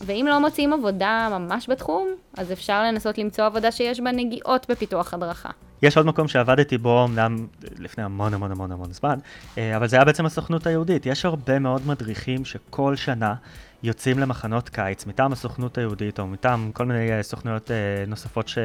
ואם 0.00 0.26
לא 0.28 0.40
מוצאים 0.40 0.72
עבודה 0.72 1.28
ממש 1.30 1.70
בתחום, 1.70 2.08
אז 2.36 2.52
אפשר 2.52 2.82
לנסות 2.82 3.18
למצוא 3.18 3.44
עבודה 3.44 3.72
שיש 3.72 4.00
בה 4.00 4.12
נגיעות 4.12 4.66
בפיתוח 4.70 5.14
הדרכה. 5.14 5.50
יש 5.82 5.96
עוד 5.96 6.06
מקום 6.06 6.28
שעבדתי 6.28 6.78
בו, 6.78 7.04
אמנם 7.04 7.46
לפני 7.78 8.04
המון 8.04 8.34
המון 8.34 8.52
המון 8.52 8.72
המון 8.72 8.92
זמן, 8.92 9.18
אה, 9.58 9.76
אבל 9.76 9.88
זה 9.88 9.96
היה 9.96 10.04
בעצם 10.04 10.26
הסוכנות 10.26 10.66
היהודית. 10.66 11.06
יש 11.06 11.24
הרבה 11.24 11.58
מאוד 11.58 11.86
מדריכים 11.86 12.44
שכל 12.44 12.96
שנה 12.96 13.34
יוצאים 13.82 14.18
למחנות 14.18 14.68
קיץ 14.68 15.06
מטעם 15.06 15.32
הסוכנות 15.32 15.78
היהודית 15.78 16.18
או 16.18 16.26
מטעם 16.26 16.72
כל 16.72 16.86
מיני 16.86 17.12
אה, 17.12 17.22
סוכנויות 17.22 17.70
נוספות 18.06 18.48
ש... 18.48 18.58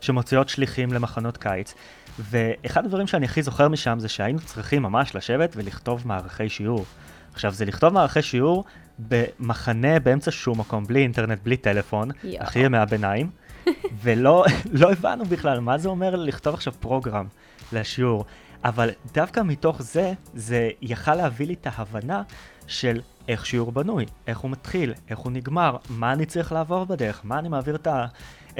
שמוציאות 0.00 0.48
שליחים 0.48 0.92
למחנות 0.92 1.36
קיץ. 1.36 1.74
ואחד 2.18 2.84
הדברים 2.84 3.06
שאני 3.06 3.24
הכי 3.26 3.42
זוכר 3.42 3.68
משם 3.68 3.98
זה 3.98 4.08
שהיינו 4.08 4.38
צריכים 4.40 4.82
ממש 4.82 5.14
לשבת 5.14 5.52
ולכתוב 5.56 6.02
מערכי 6.06 6.48
שיעור. 6.48 6.84
עכשיו, 7.32 7.52
זה 7.52 7.64
לכתוב 7.64 7.92
מערכי 7.92 8.22
שיעור 8.22 8.64
במחנה 8.98 10.00
באמצע 10.00 10.30
שום 10.30 10.60
מקום, 10.60 10.84
בלי 10.84 11.02
אינטרנט, 11.02 11.38
בלי 11.42 11.56
טלפון, 11.56 12.10
יו. 12.24 12.40
הכי 12.40 12.58
ימי 12.58 12.78
הביניים, 12.78 13.30
ולא 14.02 14.44
לא 14.72 14.92
הבנו 14.92 15.24
בכלל 15.24 15.60
מה 15.60 15.78
זה 15.78 15.88
אומר 15.88 16.16
לכתוב 16.16 16.54
עכשיו 16.54 16.72
פרוגרם 16.80 17.26
לשיעור. 17.72 18.24
אבל 18.64 18.90
דווקא 19.14 19.40
מתוך 19.40 19.82
זה, 19.82 20.12
זה 20.34 20.70
יכל 20.82 21.14
להביא 21.14 21.46
לי 21.46 21.54
את 21.54 21.66
ההבנה 21.70 22.22
של 22.70 23.00
איך 23.28 23.46
שיעור 23.46 23.72
בנוי, 23.72 24.06
איך 24.26 24.38
הוא 24.38 24.50
מתחיל, 24.50 24.94
איך 25.10 25.18
הוא 25.18 25.32
נגמר, 25.32 25.76
מה 25.88 26.12
אני 26.12 26.26
צריך 26.26 26.52
לעבור 26.52 26.84
בדרך, 26.84 27.20
מה 27.24 27.38
אני 27.38 27.48
מעביר 27.48 27.74
את, 27.74 27.86
ה, 27.86 28.06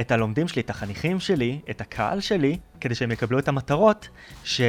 את 0.01 0.11
הלומדים 0.11 0.49
שלי, 0.49 0.63
את 0.63 0.71
החניכים 0.71 1.21
שלי, 1.21 1.61
את 1.71 1.81
הקהל 1.81 2.21
שלי, 2.21 2.59
כדי 2.81 2.95
שהם 2.95 3.13
יקבלו 3.13 3.39
את 3.39 3.49
המטרות 3.49 4.09
ש, 4.45 4.61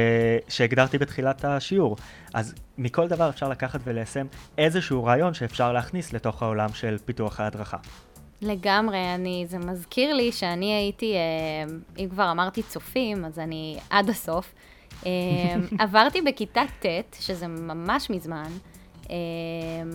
שהגדרתי 0.48 0.98
בתחילת 0.98 1.44
השיעור. 1.44 1.96
אז 2.34 2.54
מכל 2.78 3.08
דבר 3.08 3.28
אפשר 3.28 3.48
לקחת 3.48 3.80
וליישם 3.84 4.26
איזשהו 4.58 5.04
רעיון 5.04 5.34
שאפשר 5.34 5.72
להכניס 5.72 6.12
לתוך 6.12 6.42
העולם 6.42 6.68
של 6.74 6.96
פיתוח 7.04 7.40
ההדרכה. 7.40 7.76
לגמרי, 8.42 9.14
אני, 9.14 9.44
זה 9.48 9.58
מזכיר 9.58 10.14
לי 10.14 10.32
שאני 10.32 10.74
הייתי, 10.74 11.14
אה, 11.14 11.74
אם 11.98 12.08
כבר 12.08 12.30
אמרתי 12.30 12.62
צופים, 12.62 13.24
אז 13.24 13.38
אני 13.38 13.78
עד 13.90 14.10
הסוף. 14.10 14.54
אה, 15.06 15.10
עברתי 15.84 16.22
בכיתה 16.22 16.62
ט', 16.80 17.16
שזה 17.20 17.46
ממש 17.46 18.10
מזמן, 18.10 18.50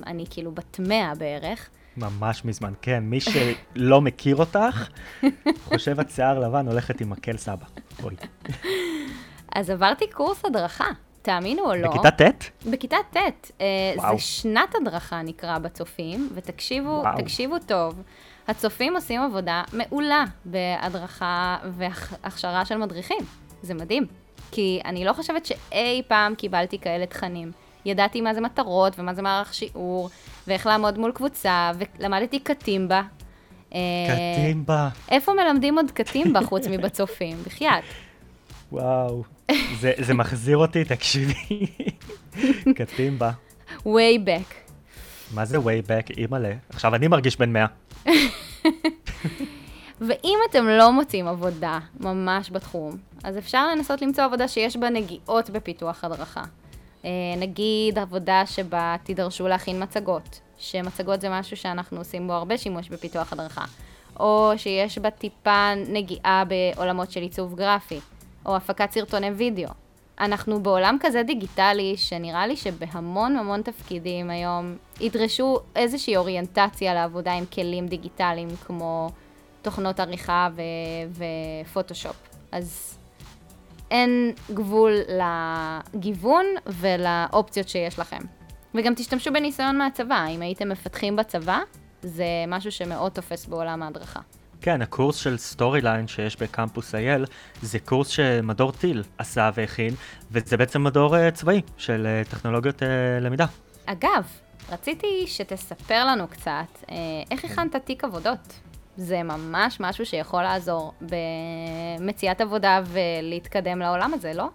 אני 0.08 0.26
כאילו 0.30 0.52
בת 0.52 0.80
מאה 0.80 1.16
בערך, 1.16 1.70
ממש 1.98 2.46
מזמן, 2.46 2.74
כן. 2.82 3.04
מי 3.04 3.20
שלא 3.20 4.02
מכיר 4.02 4.36
אותך, 4.36 4.90
חושב 5.64 6.00
את 6.00 6.10
שיער 6.10 6.40
לבן 6.40 6.68
הולכת 6.68 7.02
עם 7.02 7.10
מקל 7.10 7.38
סבא. 7.38 7.66
בואי. 8.02 8.16
אז 9.56 9.70
עברתי 9.70 10.06
קורס 10.08 10.46
הדרכה, 10.46 10.88
תאמינו 11.22 11.64
או 11.64 11.76
לא. 11.76 11.90
בכיתה 11.90 12.12
ט'? 12.12 12.50
בכיתה 12.66 12.98
ט'. 13.12 13.18
אה, 13.62 13.66
זה 13.96 14.18
שנת 14.18 14.76
הדרכה 14.82 15.22
נקרא 15.22 15.58
בצופים, 15.58 16.30
ותקשיבו 16.34 17.04
תקשיבו 17.18 17.56
טוב. 17.60 18.02
הצופים 18.48 18.96
עושים 18.96 19.22
עבודה 19.22 19.64
מעולה 19.74 20.24
בהדרכה 20.46 21.58
והכשרה 21.72 22.66
של 22.66 22.78
מדריכים. 22.78 23.18
זה 23.62 23.74
מדהים. 23.74 24.06
כי 24.52 24.80
אני 24.86 25.06
לא 25.06 25.14
חושבת 25.14 25.46
שאי 25.46 26.02
פעם 26.08 26.36
קיבלתי 26.36 26.80
כאלה 26.80 27.06
תכנים. 27.06 27.52
ידעתי 27.88 28.22
מה 28.22 28.34
זה 28.34 28.42
מטרות 28.42 29.00
ומה 29.00 29.14
זה 29.14 29.22
מערך 29.22 29.54
שיעור, 29.54 30.10
ואיך 30.48 30.66
לעמוד 30.66 30.98
מול 30.98 31.12
קבוצה, 31.12 31.72
ולמדתי 32.00 32.40
קטימבה. 32.40 33.02
אה, 33.74 33.80
קטימבה. 34.34 34.90
איפה 35.12 35.34
מלמדים 35.34 35.78
עוד 35.78 35.92
קטימבה 35.92 36.42
חוץ 36.42 36.68
מבצופים? 36.68 37.38
בחייאת. 37.46 37.84
וואו, 38.72 39.24
זה, 39.80 39.92
זה 39.98 40.14
מחזיר 40.14 40.58
אותי, 40.58 40.84
תקשיבי. 40.84 41.66
קטימבה. 42.76 43.32
way 43.86 44.18
back. 44.26 44.54
מה 45.34 45.46
זה 45.46 45.58
way 45.58 45.88
back, 45.88 46.18
אימא'לה? 46.18 46.54
עכשיו 46.70 46.96
אני 46.96 47.08
מרגיש 47.08 47.38
בן 47.38 47.54
מאה. 47.54 47.66
ואם 50.02 50.38
אתם 50.50 50.68
לא 50.68 50.92
מוצאים 50.92 51.28
עבודה 51.28 51.80
ממש 52.00 52.52
בתחום, 52.52 52.98
אז 53.24 53.38
אפשר 53.38 53.68
לנסות 53.68 54.02
למצוא 54.02 54.24
עבודה 54.24 54.48
שיש 54.48 54.78
בה 54.78 54.90
נגיעות 54.90 55.50
בפיתוח 55.50 56.04
הדרכה. 56.04 56.44
אה, 57.08 57.12
נגיד 57.38 58.00
עבודה 58.00 58.44
שבה 58.46 58.96
תידרשו 59.04 59.48
להכין 59.48 59.84
מצגות, 59.84 60.40
שמצגות 60.58 61.22
זה 61.22 61.30
משהו 61.30 61.58
שאנחנו 61.58 61.98
עושים 61.98 62.28
בו 62.28 62.34
הרבה 62.34 62.58
שימוש 62.58 62.90
בפיתוח 62.90 63.34
הדרכה, 63.34 63.66
או 64.20 64.52
שיש 64.58 64.98
בה 64.98 65.12
טיפה 65.12 65.74
נגיעה 65.88 66.44
בעולמות 66.46 67.12
של 67.12 67.22
עיצוב 67.22 67.56
גרפי, 67.56 68.00
או 68.46 68.56
הפקת 68.56 68.92
סרטוני 68.92 69.30
וידאו. 69.30 69.70
אנחנו 70.20 70.64
בעולם 70.64 70.98
כזה 71.00 71.24
דיגיטלי, 71.24 71.98
שנראה 71.98 72.48
לי 72.48 72.56
שבהמון 72.56 73.38
המון 73.38 73.62
תפקידים 73.62 74.30
היום 74.30 74.76
ידרשו 75.02 75.60
איזושהי 75.76 76.18
אוריינטציה 76.18 76.94
לעבודה 76.94 77.34
עם 77.34 77.46
כלים 77.46 77.88
דיגיטליים 77.88 78.48
כמו 78.66 79.10
תוכנות 79.62 80.00
עריכה 80.00 80.50
ופוטושופ. 81.66 82.16
אז 82.52 82.98
אין 83.92 84.34
גבול 84.54 84.94
לגיוון 85.94 86.46
ולאופציות 86.68 87.70
שיש 87.70 88.00
לכם. 88.00 88.20
וגם 88.76 88.94
תשתמשו 88.96 89.34
בניסיון 89.34 89.78
מהצבא, 89.78 90.26
אם 90.30 90.42
הייתם 90.42 90.70
מפתחים 90.70 91.16
בצבא, 91.16 91.60
זה 92.02 92.26
משהו 92.48 92.72
שמאוד 92.72 93.12
תופס 93.12 93.46
בעולם 93.46 93.84
ההדרכה. 93.84 94.20
כן, 94.62 94.82
הקורס 94.82 95.16
של 95.16 95.38
Storyline 95.38 96.08
שיש 96.08 96.36
בקמפוס 96.36 96.96
IL, 96.96 97.26
זה 97.62 97.80
קורס 97.80 98.08
שמדור 98.08 98.72
טיל 98.72 99.04
עשה 99.18 99.50
והכין, 99.54 99.94
וזה 100.32 100.58
בעצם 100.58 100.84
מדור 100.84 101.16
uh, 101.16 101.20
צבאי 101.34 101.62
של 101.78 102.08
uh, 102.26 102.30
טכנולוגיות 102.30 102.82
uh, 102.82 102.86
למידה. 103.22 103.46
אגב, 103.86 104.24
רציתי 104.72 105.24
שתספר 105.28 106.06
לנו 106.06 106.28
קצת 106.28 106.52
uh, 106.82 106.90
איך 107.32 107.46
הכנת 107.46 107.76
תיק 107.76 108.04
עבודות. 108.04 108.60
זה 108.98 109.24
ממש 109.24 109.78
משהו 109.80 110.06
שיכול 110.06 110.44
לעזור 110.44 110.94
במציאת 111.02 112.42
עבודה 112.42 112.82
ולהתקדם 112.86 113.80
לעולם 113.80 114.14
הזה, 114.14 114.34
לא? 114.34 114.50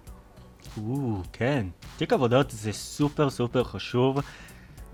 או, 0.76 1.16
כן. 1.32 1.66
תיק 1.96 2.12
עבודות 2.12 2.50
זה 2.50 2.72
super 2.72 3.30
super 3.30 3.64
חשוב 3.64 4.20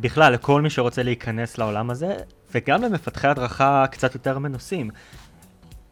בכלל 0.00 0.32
לכל 0.32 0.62
מי 0.62 0.70
שרוצה 0.70 1.02
להיכנס 1.02 1.58
לעולם 1.58 1.90
הזה, 1.90 2.16
וגם 2.54 2.82
למפתחי 2.82 3.28
הדרכה 3.28 3.84
קצת 3.90 4.14
יותר 4.14 4.38
מנוסים. 4.38 4.90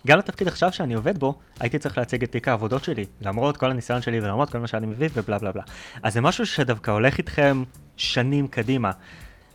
גם 0.06 0.18
לתפקיד 0.18 0.48
עכשיו 0.48 0.72
שאני 0.72 0.94
עובד 0.94 1.18
בו, 1.18 1.38
הייתי 1.60 1.78
צריך 1.78 1.98
להציג 1.98 2.22
את 2.22 2.32
תיק 2.32 2.48
העבודות 2.48 2.84
שלי, 2.84 3.04
למרות 3.20 3.56
כל 3.56 3.70
הניסיון 3.70 4.02
שלי 4.02 4.20
ולמרות 4.20 4.50
כל 4.50 4.58
מה 4.58 4.66
שאני 4.66 4.86
מביא 4.86 5.08
ובלה 5.14 5.38
בלה 5.38 5.52
בלה. 5.52 5.62
אז 6.02 6.14
זה 6.14 6.20
משהו 6.20 6.46
שדווקא 6.46 6.90
הולך 6.90 7.18
איתכם 7.18 7.62
שנים 7.96 8.48
קדימה. 8.48 8.90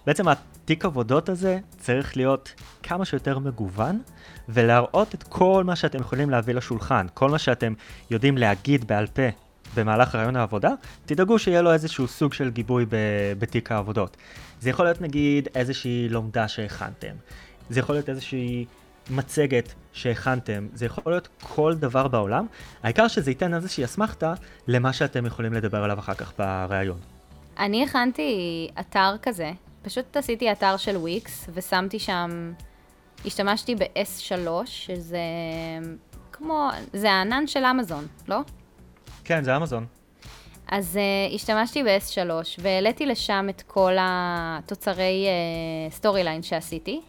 בעצם 0.07 0.27
התיק 0.27 0.85
עבודות 0.85 1.29
הזה 1.29 1.59
צריך 1.77 2.17
להיות 2.17 2.53
כמה 2.83 3.05
שיותר 3.05 3.39
מגוון, 3.39 4.01
ולהראות 4.49 5.15
את 5.15 5.23
כל 5.23 5.63
מה 5.63 5.75
שאתם 5.75 5.99
יכולים 5.99 6.29
להביא 6.29 6.53
לשולחן, 6.53 7.05
כל 7.13 7.29
מה 7.29 7.39
שאתם 7.39 7.73
יודעים 8.11 8.37
להגיד 8.37 8.87
בעל 8.87 9.07
פה 9.07 9.21
במהלך 9.75 10.15
רעיון 10.15 10.35
העבודה, 10.35 10.69
תדאגו 11.05 11.39
שיהיה 11.39 11.61
לו 11.61 11.73
איזשהו 11.73 12.07
סוג 12.07 12.33
של 12.33 12.49
גיבוי 12.49 12.85
בתיק 13.39 13.71
העבודות. 13.71 14.17
זה 14.59 14.69
יכול 14.69 14.85
להיות 14.85 15.01
נגיד 15.01 15.47
איזושהי 15.55 16.09
לומדה 16.09 16.47
שהכנתם, 16.47 17.15
זה 17.69 17.79
יכול 17.79 17.95
להיות 17.95 18.09
איזושהי 18.09 18.65
מצגת 19.09 19.73
שהכנתם, 19.93 20.67
זה 20.73 20.85
יכול 20.85 21.13
להיות 21.13 21.27
כל 21.41 21.75
דבר 21.75 22.07
בעולם, 22.07 22.45
העיקר 22.83 23.07
שזה 23.07 23.31
ייתן 23.31 23.53
איזושהי 23.53 23.85
אסמכתה 23.85 24.33
למה 24.67 24.93
שאתם 24.93 25.25
יכולים 25.25 25.53
לדבר 25.53 25.83
עליו 25.83 25.99
אחר 25.99 26.13
כך 26.13 26.33
בריאיון. 26.37 26.99
אני 27.59 27.83
הכנתי 27.83 28.69
אתר 28.79 29.15
כזה, 29.21 29.51
פשוט 29.81 30.17
עשיתי 30.17 30.51
אתר 30.51 30.77
של 30.77 30.97
וויקס 30.97 31.49
ושמתי 31.53 31.99
שם, 31.99 32.53
השתמשתי 33.25 33.75
ב-S3, 33.75 34.47
שזה 34.65 35.19
כמו, 36.31 36.69
זה 36.93 37.11
הענן 37.11 37.47
של 37.47 37.65
אמזון, 37.65 38.07
לא? 38.27 38.39
כן, 39.23 39.43
זה 39.43 39.57
אמזון. 39.57 39.85
אז 40.71 40.99
uh, 41.31 41.35
השתמשתי 41.35 41.83
ב-S3 41.83 42.29
והעליתי 42.59 43.05
לשם 43.05 43.47
את 43.49 43.61
כל 43.61 43.93
התוצרי 43.99 45.27
Story 45.89 46.21
uh, 46.21 46.23
line 46.23 46.43
שעשיתי. 46.43 47.01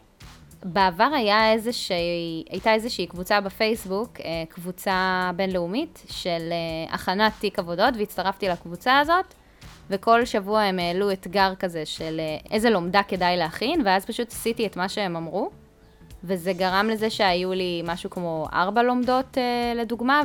בעבר 0.65 1.11
היה 1.15 1.53
איזושהי, 1.53 2.45
הייתה 2.51 2.75
איזושהי 2.75 3.07
קבוצה 3.07 3.41
בפייסבוק, 3.41 4.17
uh, 4.17 4.23
קבוצה 4.49 5.31
בינלאומית 5.37 6.03
של 6.11 6.53
uh, 6.89 6.95
הכנת 6.95 7.33
תיק 7.39 7.59
עבודות, 7.59 7.95
והצטרפתי 7.99 8.49
לקבוצה 8.49 8.99
הזאת, 8.99 9.35
וכל 9.93 10.25
שבוע 10.25 10.61
הם 10.61 10.79
העלו 10.79 11.13
אתגר 11.13 11.53
כזה 11.59 11.87
של 11.87 12.21
uh, 12.21 12.53
איזה 12.53 12.71
לומדה 12.71 13.03
כדאי 13.09 13.37
להכין, 13.37 13.83
ואז 13.85 14.05
פשוט 14.05 14.33
עשיתי 14.33 14.67
את 14.67 14.77
מה 14.77 14.89
שהם 14.89 15.17
אמרו. 15.17 15.51
וזה 16.25 16.53
גרם 16.53 16.89
לזה 16.91 17.11
שהיו 17.11 17.53
לי 17.53 17.83
משהו 17.85 18.11
כמו 18.11 18.47
ארבע 18.53 18.83
לומדות 18.83 19.39
אה, 19.39 19.73
לדוגמה, 19.77 20.23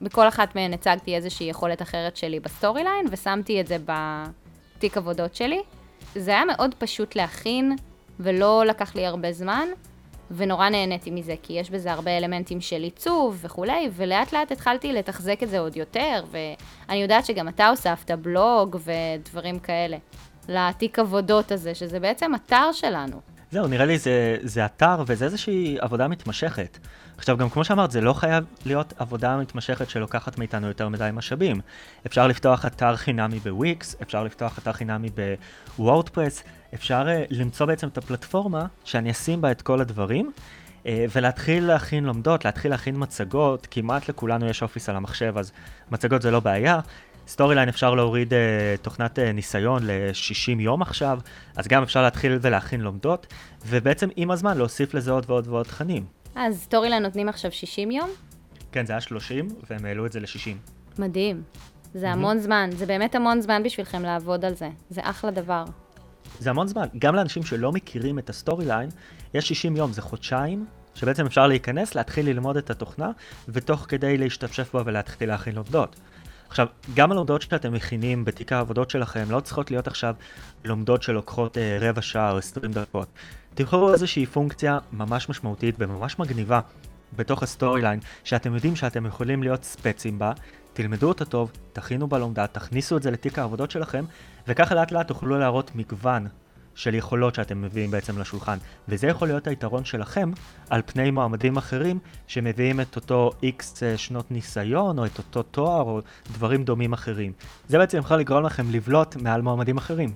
ובכל 0.00 0.28
אחת 0.28 0.54
מהן 0.54 0.72
הצגתי 0.72 1.16
איזושהי 1.16 1.46
יכולת 1.46 1.82
אחרת 1.82 2.16
שלי 2.16 2.40
ב 2.40 2.82
Storyline, 2.82 3.06
ושמתי 3.10 3.60
את 3.60 3.66
זה 3.66 3.76
בתיק 3.84 4.96
עבודות 4.96 5.34
שלי. 5.34 5.62
זה 6.14 6.30
היה 6.30 6.44
מאוד 6.44 6.74
פשוט 6.78 7.16
להכין, 7.16 7.76
ולא 8.20 8.64
לקח 8.66 8.94
לי 8.94 9.06
הרבה 9.06 9.32
זמן, 9.32 9.68
ונורא 10.30 10.68
נהניתי 10.68 11.10
מזה, 11.10 11.34
כי 11.42 11.52
יש 11.52 11.70
בזה 11.70 11.92
הרבה 11.92 12.18
אלמנטים 12.18 12.60
של 12.60 12.82
עיצוב 12.82 13.38
וכולי, 13.42 13.88
ולאט 13.92 14.32
לאט 14.32 14.52
התחלתי 14.52 14.92
לתחזק 14.92 15.42
את 15.42 15.48
זה 15.48 15.58
עוד 15.58 15.76
יותר, 15.76 16.24
ואני 16.30 16.98
יודעת 17.02 17.26
שגם 17.26 17.48
אתה 17.48 17.68
הוספת 17.68 18.10
בלוג 18.10 18.76
ודברים 18.84 19.58
כאלה 19.58 19.96
לתיק 20.48 20.98
עבודות 20.98 21.52
הזה, 21.52 21.74
שזה 21.74 22.00
בעצם 22.00 22.34
אתר 22.34 22.72
שלנו. 22.72 23.35
זהו, 23.50 23.66
נראה 23.66 23.86
לי 23.86 23.98
זה, 23.98 24.36
זה 24.42 24.64
אתר 24.64 25.02
וזה 25.06 25.24
איזושהי 25.24 25.76
עבודה 25.80 26.08
מתמשכת. 26.08 26.78
עכשיו, 27.18 27.36
גם 27.36 27.50
כמו 27.50 27.64
שאמרת, 27.64 27.90
זה 27.90 28.00
לא 28.00 28.12
חייב 28.12 28.44
להיות 28.66 28.94
עבודה 28.98 29.36
מתמשכת 29.36 29.90
שלוקחת 29.90 30.38
מאיתנו 30.38 30.66
יותר 30.66 30.88
מדי 30.88 31.10
משאבים. 31.12 31.60
אפשר 32.06 32.26
לפתוח 32.26 32.66
אתר 32.66 32.96
חינמי 32.96 33.38
בוויקס, 33.38 33.96
אפשר 34.02 34.24
לפתוח 34.24 34.58
אתר 34.58 34.72
חינמי 34.72 35.08
בוורדפרס, 35.78 36.42
אפשר 36.74 37.06
uh, 37.06 37.26
למצוא 37.30 37.66
בעצם 37.66 37.88
את 37.88 37.98
הפלטפורמה 37.98 38.66
שאני 38.84 39.10
אשים 39.10 39.40
בה 39.40 39.50
את 39.50 39.62
כל 39.62 39.80
הדברים, 39.80 40.32
uh, 40.82 40.86
ולהתחיל 41.14 41.64
להכין 41.66 42.04
לומדות, 42.04 42.44
להתחיל 42.44 42.70
להכין 42.70 42.94
מצגות, 42.98 43.66
כמעט 43.70 44.08
לכולנו 44.08 44.46
יש 44.46 44.62
אופיס 44.62 44.88
על 44.88 44.96
המחשב, 44.96 45.38
אז 45.38 45.52
מצגות 45.90 46.22
זה 46.22 46.30
לא 46.30 46.40
בעיה. 46.40 46.80
Storyline 47.28 47.68
אפשר 47.68 47.94
להוריד 47.94 48.32
uh, 48.32 48.36
תוכנת 48.82 49.18
uh, 49.18 49.22
ניסיון 49.34 49.86
ל-60 49.86 50.60
יום 50.60 50.82
עכשיו, 50.82 51.18
אז 51.56 51.68
גם 51.68 51.82
אפשר 51.82 52.02
להתחיל 52.02 52.38
ולהכין 52.40 52.80
לומדות, 52.80 53.26
ובעצם 53.66 54.08
עם 54.16 54.30
הזמן 54.30 54.58
להוסיף 54.58 54.94
לזה 54.94 55.10
עוד 55.10 55.24
ועוד 55.28 55.48
ועוד 55.48 55.66
תכנים. 55.66 56.04
אז 56.34 56.60
Storyline 56.62 57.02
נותנים 57.02 57.28
עכשיו 57.28 57.52
60 57.52 57.90
יום? 57.90 58.10
כן, 58.72 58.86
זה 58.86 58.92
היה 58.92 59.00
30, 59.00 59.48
והם 59.70 59.84
העלו 59.84 60.06
את 60.06 60.12
זה 60.12 60.20
ל-60. 60.20 60.98
מדהים. 60.98 61.42
זה 61.94 62.10
המון 62.10 62.38
זמן, 62.38 62.70
זה 62.72 62.86
באמת 62.86 63.14
המון 63.14 63.40
זמן 63.40 63.62
בשבילכם 63.62 64.02
לעבוד 64.02 64.44
על 64.44 64.54
זה. 64.54 64.68
זה 64.90 65.00
אחלה 65.04 65.30
דבר. 65.30 65.64
זה 66.38 66.50
המון 66.50 66.66
זמן. 66.66 66.86
גם 66.98 67.14
לאנשים 67.14 67.42
שלא 67.42 67.72
מכירים 67.72 68.18
את 68.18 68.30
ה 68.30 68.66
Storyline, 68.66 68.90
יש 69.34 69.48
60 69.48 69.76
יום, 69.76 69.92
זה 69.92 70.02
חודשיים, 70.02 70.66
שבעצם 70.94 71.26
אפשר 71.26 71.46
להיכנס, 71.46 71.94
להתחיל 71.94 72.26
ללמוד 72.26 72.56
את 72.56 72.70
התוכנה, 72.70 73.10
ותוך 73.48 73.86
כדי 73.88 74.18
להשתפשף 74.18 74.74
בה 74.74 74.82
ולהתחיל 74.86 75.28
להכין 75.28 75.54
לומדות. 75.54 75.96
עכשיו, 76.48 76.66
גם 76.94 77.12
הלומדות 77.12 77.42
שאתם 77.42 77.72
מכינים 77.72 78.24
בתיק 78.24 78.52
העבודות 78.52 78.90
שלכם 78.90 79.24
לא 79.30 79.40
צריכות 79.40 79.70
להיות 79.70 79.86
עכשיו 79.86 80.14
לומדות 80.64 81.02
שלוקחות 81.02 81.58
אה, 81.58 81.78
רבע 81.80 82.02
שעה 82.02 82.32
או 82.32 82.38
20 82.38 82.72
דקות. 82.72 83.08
תבחרו 83.54 83.92
איזושהי 83.92 84.26
פונקציה 84.26 84.78
ממש 84.92 85.28
משמעותית 85.28 85.74
וממש 85.78 86.18
מגניבה 86.18 86.60
בתוך 87.16 87.42
ה 87.42 87.82
Storyline, 87.82 88.00
שאתם 88.24 88.54
יודעים 88.54 88.76
שאתם 88.76 89.06
יכולים 89.06 89.42
להיות 89.42 89.64
ספצים 89.64 90.18
בה, 90.18 90.32
תלמדו 90.72 91.08
אותה 91.08 91.24
טוב, 91.24 91.52
תכינו 91.72 92.06
בלומדה, 92.06 92.46
תכניסו 92.46 92.96
את 92.96 93.02
זה 93.02 93.10
לתיק 93.10 93.38
העבודות 93.38 93.70
שלכם, 93.70 94.04
וככה 94.48 94.74
לאט 94.74 94.92
לאט 94.92 95.08
תוכלו 95.08 95.38
להראות 95.38 95.70
מגוון 95.74 96.26
של 96.76 96.94
יכולות 96.94 97.34
שאתם 97.34 97.62
מביאים 97.62 97.90
בעצם 97.90 98.18
לשולחן. 98.18 98.58
וזה 98.88 99.06
יכול 99.06 99.28
להיות 99.28 99.46
היתרון 99.46 99.84
שלכם 99.84 100.30
על 100.70 100.82
פני 100.86 101.10
מועמדים 101.10 101.56
אחרים 101.56 101.98
שמביאים 102.26 102.80
את 102.80 102.96
אותו 102.96 103.30
אה, 103.82 103.98
שנות 103.98 104.30
ניסיון, 104.30 104.98
או 104.98 105.06
את 105.06 105.18
אותו 105.18 105.42
תואר, 105.42 105.82
או 105.82 106.00
דברים 106.32 106.64
דומים 106.64 106.92
אחרים. 106.92 107.32
זה 107.68 107.78
בעצם 107.78 107.98
יכול 107.98 108.16
לגרום 108.16 108.44
לכם 108.44 108.70
לבלוט 108.70 109.16
מעל 109.16 109.42
מועמדים 109.42 109.76
אחרים. 109.76 110.14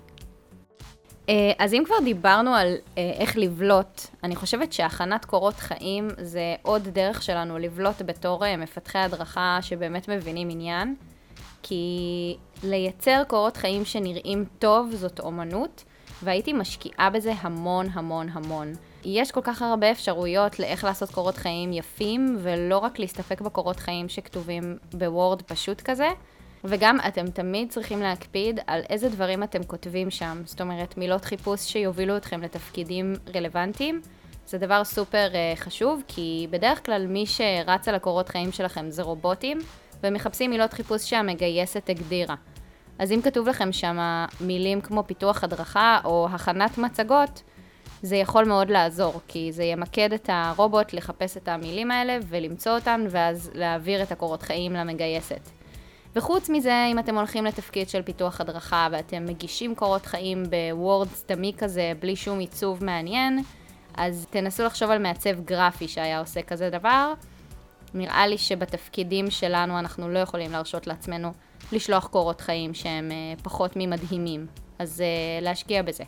אה, 1.29 1.53
אז 1.59 1.75
אם 1.75 1.83
כבר 1.87 1.97
דיברנו 2.05 2.55
על 2.55 2.75
אה, 2.99 3.13
איך 3.19 3.37
לבלוט, 3.37 4.01
אני 4.25 4.37
חושבת 4.37 4.73
שהכנת 4.73 5.25
קורות 5.25 5.57
חיים 5.57 6.09
זה 6.19 6.55
עוד 6.63 6.89
דרך 6.89 7.23
שלנו 7.23 7.59
לבלוט 7.59 8.03
בתור 8.07 8.57
מפתחי 8.59 8.99
הדרכה 8.99 9.59
שבאמת 9.63 10.09
מבינים 10.09 10.51
עניין, 10.51 10.95
כי 11.63 12.37
לייצר 12.63 13.23
קורות 13.29 13.57
חיים 13.57 13.85
שנראים 13.85 14.45
טוב 14.59 14.91
זאת 14.95 15.21
אומנות, 15.21 15.85
והייתי 16.23 16.53
משקיעה 16.53 17.11
בזה 17.11 17.33
המון 17.41 17.87
המון 17.93 18.29
המון. 18.33 18.73
יש 19.05 19.33
כל 19.33 19.41
כך 19.45 19.63
הרבה 19.63 19.91
אפשרויות 19.91 20.59
לאיך 20.59 20.85
לעשות 20.85 21.11
קורות 21.11 21.37
חיים 21.37 21.73
יפים, 21.73 22.39
ולא 22.43 22.79
רק 22.79 22.99
להסתפק 22.99 23.41
בקורות 23.41 23.77
חיים 23.77 24.09
שכתובים 24.09 24.79
בוורד 24.93 25.43
פשוט 25.43 25.81
כזה. 25.81 26.09
וגם 26.65 26.99
אתם 27.09 27.31
תמיד 27.31 27.71
צריכים 27.71 28.01
להקפיד 28.01 28.61
על 28.67 28.81
איזה 28.91 29.09
דברים 29.09 29.43
אתם 29.43 29.63
כותבים 29.63 30.11
שם. 30.11 30.43
זאת 30.45 30.61
אומרת, 30.61 30.99
מילות 30.99 31.25
חיפוש 31.25 31.61
שיובילו 31.61 32.17
אתכם 32.17 32.43
לתפקידים 32.43 33.15
רלוונטיים. 33.35 34.01
זה 34.47 34.59
דבר 34.59 34.85
סופר 34.85 35.29
uh, 35.33 35.61
חשוב, 35.61 36.03
כי 36.09 36.47
בדרך 36.51 36.87
כלל 36.87 37.07
מי 37.07 37.27
שרץ 37.27 37.89
על 37.89 37.95
הקורות 37.95 38.29
חיים 38.29 38.53
שלכם 38.53 38.91
זה 38.91 39.03
רובוטים, 39.03 39.59
ומחפשים 40.03 40.51
מילות 40.51 40.73
חיפוש 40.73 41.03
שהמגייסת 41.11 41.91
הגדירה. 41.91 42.35
אז 43.01 43.13
אם 43.13 43.23
כתוב 43.23 43.49
לכם 43.49 43.73
שם 43.73 44.25
מילים 44.41 44.81
כמו 44.81 45.03
פיתוח 45.07 45.45
הדרכה 45.45 46.01
או 46.05 46.29
הכנת 46.33 46.79
מצגות, 46.79 47.43
זה 48.03 48.17
יכול 48.17 48.45
מאוד 48.45 48.71
לעזור, 48.71 49.21
כי 49.29 49.53
זה 49.53 49.65
ימקד 49.65 50.13
את 50.13 50.31
הרובוט 50.33 50.93
לחפש 50.93 51.37
את 51.37 51.49
המילים 51.49 51.91
האלה 51.91 52.19
ולמצוא 52.29 52.73
אותן, 52.73 53.07
ואז 53.11 53.51
להעביר 53.55 54.03
את 54.03 54.13
הקורות 54.13 54.43
חיים 54.43 54.73
למגייסת. 54.73 55.51
וחוץ 56.17 56.49
מזה, 56.51 56.87
אם 56.93 56.99
אתם 56.99 57.19
הולכים 57.19 57.45
לתפקיד 57.45 57.89
של 57.89 58.03
פיתוח 58.03 58.41
הדרכה 58.41 58.89
ואתם 58.93 59.25
מגישים 59.25 59.75
קורות 59.75 60.07
חיים 60.07 60.43
בוורד 60.43 61.09
סתמי 61.09 61.53
כזה, 61.59 61.93
בלי 62.01 62.17
שום 62.17 62.39
עיצוב 62.39 62.85
מעניין, 62.85 63.43
אז 63.97 64.27
תנסו 64.31 64.65
לחשוב 64.65 64.91
על 64.91 64.99
מעצב 64.99 65.41
גרפי 65.45 65.89
שהיה 65.89 66.21
עושה 66.21 66.43
כזה 66.43 66.71
דבר. 66.71 67.13
נראה 67.95 68.27
לי 68.27 68.39
שבתפקידים 68.39 69.31
שלנו 69.31 69.79
אנחנו 69.79 70.09
לא 70.09 70.19
יכולים 70.19 70.53
להרשות 70.53 70.87
לעצמנו 70.87 71.33
לשלוח 71.73 72.07
קורות 72.07 72.41
חיים 72.41 72.75
שהם 72.75 73.11
uh, 73.11 73.43
פחות 73.43 73.73
ממדהימים. 73.77 74.47
אז 74.79 75.03
uh, 75.41 75.45
להשקיע 75.45 75.83
בזה. 75.83 76.05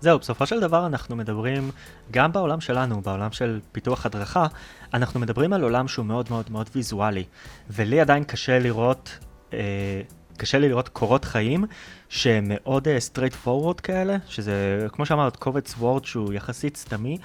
זהו, 0.00 0.18
בסופו 0.18 0.46
של 0.46 0.60
דבר 0.60 0.86
אנחנו 0.86 1.16
מדברים, 1.16 1.70
גם 2.10 2.32
בעולם 2.32 2.60
שלנו, 2.60 3.00
בעולם 3.00 3.32
של 3.32 3.60
פיתוח 3.72 4.06
הדרכה, 4.06 4.46
אנחנו 4.94 5.20
מדברים 5.20 5.52
על 5.52 5.62
עולם 5.62 5.88
שהוא 5.88 6.06
מאוד 6.06 6.26
מאוד 6.30 6.44
מאוד 6.50 6.70
ויזואלי. 6.74 7.24
ולי 7.70 8.00
עדיין 8.00 8.24
קשה 8.24 8.58
לראות, 8.58 9.18
אה, 9.52 10.00
קשה 10.36 10.58
לי 10.58 10.68
לראות 10.68 10.88
קורות 10.88 11.24
חיים 11.24 11.64
שהם 12.08 12.44
מאוד 12.48 12.88
אה, 12.88 12.98
straight 12.98 13.46
forward 13.46 13.80
כאלה, 13.80 14.16
שזה, 14.28 14.86
כמו 14.92 15.06
שאמרת, 15.06 15.36
קובץ 15.36 15.74
וורד 15.78 16.04
שהוא 16.04 16.32
יחסית 16.32 16.76
סתמי, 16.76 17.18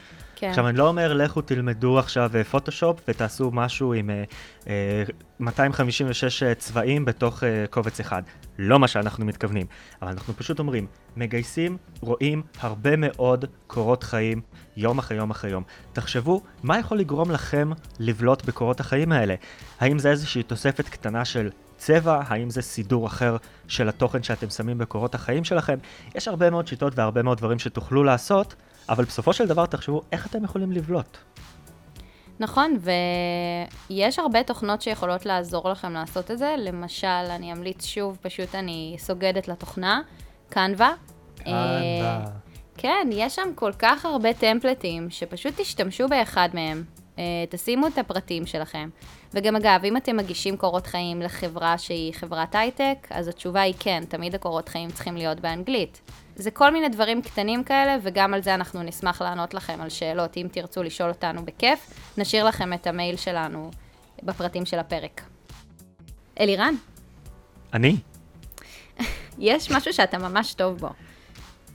כן. 0.44 0.50
עכשיו, 0.50 0.68
אני 0.68 0.78
לא 0.78 0.88
אומר, 0.88 1.14
לכו 1.14 1.42
תלמדו 1.42 2.00
עכשיו 2.00 2.32
פוטושופ 2.52 3.00
אה, 3.00 3.04
ותעשו 3.08 3.52
משהו 3.52 3.94
עם 3.94 4.10
אה, 4.10 4.24
אה, 4.68 5.04
256 5.40 6.44
אה, 6.44 6.56
צבעים 6.56 7.06
בתוך 7.06 7.44
אה, 7.44 7.66
קובץ 7.70 8.00
אחד. 8.00 8.24
לא 8.58 8.80
מה 8.80 8.88
שאנחנו 8.88 9.26
מתכוונים. 9.26 9.68
אבל 10.02 10.12
אנחנו 10.12 10.34
פשוט 10.34 10.60
אומרים, 10.60 10.88
מגייסים, 11.18 11.78
רואים 12.02 12.42
הרבה 12.60 12.96
מאוד 12.96 13.46
קורות 13.68 14.04
חיים, 14.04 14.42
יום 14.78 15.00
אחרי 15.00 15.18
יום 15.18 15.32
אחרי 15.32 15.52
יום. 15.52 15.64
תחשבו, 15.94 16.42
מה 16.64 16.80
יכול 16.80 17.00
לגרום 17.00 17.32
לכם 17.32 17.72
לבלוט 18.00 18.46
בקורות 18.46 18.80
החיים 18.80 19.12
האלה? 19.12 19.36
האם 19.80 20.00
זה 20.00 20.10
איזושהי 20.10 20.44
תוספת 20.44 20.90
קטנה 20.90 21.26
של 21.26 21.50
צבע, 21.78 22.22
האם 22.28 22.50
זה 22.50 22.62
סידור 22.62 23.08
אחר 23.08 23.38
של 23.68 23.90
התוכן 23.90 24.24
שאתם 24.24 24.50
שמים 24.50 24.78
בקורות 24.78 25.16
החיים 25.16 25.44
שלכם. 25.44 25.78
יש 26.16 26.28
הרבה 26.28 26.50
מאוד 26.50 26.68
שיטות 26.68 26.94
והרבה 26.96 27.24
מאוד 27.24 27.38
דברים 27.38 27.60
שתוכלו 27.60 28.04
לעשות, 28.04 28.56
אבל 28.90 29.06
בסופו 29.06 29.34
של 29.34 29.48
דבר 29.48 29.66
תחשבו 29.66 30.02
איך 30.12 30.28
אתם 30.28 30.44
יכולים 30.44 30.72
לבלוט. 30.72 31.18
נכון, 32.40 32.78
ויש 33.90 34.20
הרבה 34.20 34.44
תוכנות 34.44 34.82
שיכולות 34.82 35.26
לעזור 35.26 35.70
לכם 35.70 35.94
לעשות 35.94 36.32
את 36.32 36.38
זה. 36.38 36.56
למשל, 36.58 37.08
אני 37.08 37.54
אמליץ 37.54 37.86
שוב, 37.86 38.18
פשוט 38.22 38.56
אני 38.56 38.96
סוגדת 39.00 39.48
לתוכנה, 39.48 40.02
קנווה. 40.50 40.94
קנווה. 41.36 42.26
כן, 42.78 43.10
יש 43.12 43.36
שם 43.36 43.50
כל 43.56 43.72
כך 43.80 44.06
הרבה 44.06 44.34
טמפלטים, 44.34 45.10
שפשוט 45.10 45.54
תשתמשו 45.58 46.08
באחד 46.08 46.50
מהם. 46.54 46.84
אה, 47.20 47.24
תשימו 47.50 47.88
את 47.88 47.98
הפרטים 47.98 48.46
שלכם. 48.46 48.90
וגם 49.34 49.56
אגב, 49.56 49.86
אם 49.86 49.98
אתם 49.98 50.18
מגישים 50.18 50.58
קורות 50.58 50.88
חיים 50.88 51.22
לחברה 51.22 51.78
שהיא 51.78 52.14
חברת 52.14 52.56
הייטק, 52.56 53.08
אז 53.10 53.28
התשובה 53.28 53.62
היא 53.62 53.74
כן, 53.80 54.04
תמיד 54.10 54.36
הקורות 54.36 54.70
חיים 54.70 54.92
צריכים 54.92 55.18
להיות 55.18 55.40
באנגלית. 55.40 56.02
זה 56.36 56.52
כל 56.52 56.74
מיני 56.74 56.90
דברים 56.90 57.22
קטנים 57.22 57.64
כאלה, 57.64 57.98
וגם 58.02 58.34
על 58.34 58.42
זה 58.44 58.54
אנחנו 58.54 58.84
נשמח 58.84 59.22
לענות 59.22 59.54
לכם 59.54 59.82
על 59.82 59.90
שאלות. 59.90 60.38
אם 60.38 60.48
תרצו 60.52 60.84
לשאול 60.84 61.10
אותנו 61.10 61.46
בכיף, 61.46 61.94
נשאיר 62.18 62.44
לכם 62.44 62.74
את 62.74 62.88
המייל 62.88 63.18
שלנו 63.18 63.72
בפרטים 64.24 64.66
של 64.66 64.80
הפרק. 64.80 65.22
אלירן, 66.40 66.76
אני? 67.74 67.96
יש 69.40 69.72
משהו 69.72 69.94
שאתה 69.94 70.18
ממש 70.18 70.54
טוב 70.54 70.78
בו. 70.78 70.90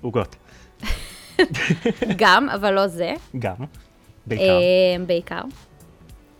עוגות. 0.00 0.36
גם, 2.16 2.48
אבל 2.48 2.74
לא 2.74 2.86
זה. 2.86 3.14
גם. 3.38 3.54
בעיקר. 4.26 4.44
אה, 4.44 5.04
בעיקר. 5.06 5.40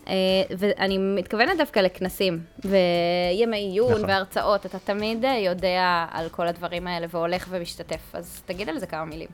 אה, 0.09 0.15
ואני 0.57 0.97
מתכוונת 0.97 1.57
דווקא 1.57 1.79
לכנסים, 1.79 2.39
וימי 2.65 3.57
עיון 3.57 3.91
נכון. 3.91 4.09
והרצאות, 4.09 4.65
אתה 4.65 4.79
תמיד 4.79 5.25
אה, 5.25 5.37
יודע 5.37 6.05
על 6.11 6.29
כל 6.29 6.47
הדברים 6.47 6.87
האלה 6.87 7.07
והולך 7.11 7.47
ומשתתף, 7.49 8.01
אז 8.13 8.41
תגיד 8.45 8.69
על 8.69 8.79
זה 8.79 8.87
כמה 8.87 9.05
מילים. 9.05 9.27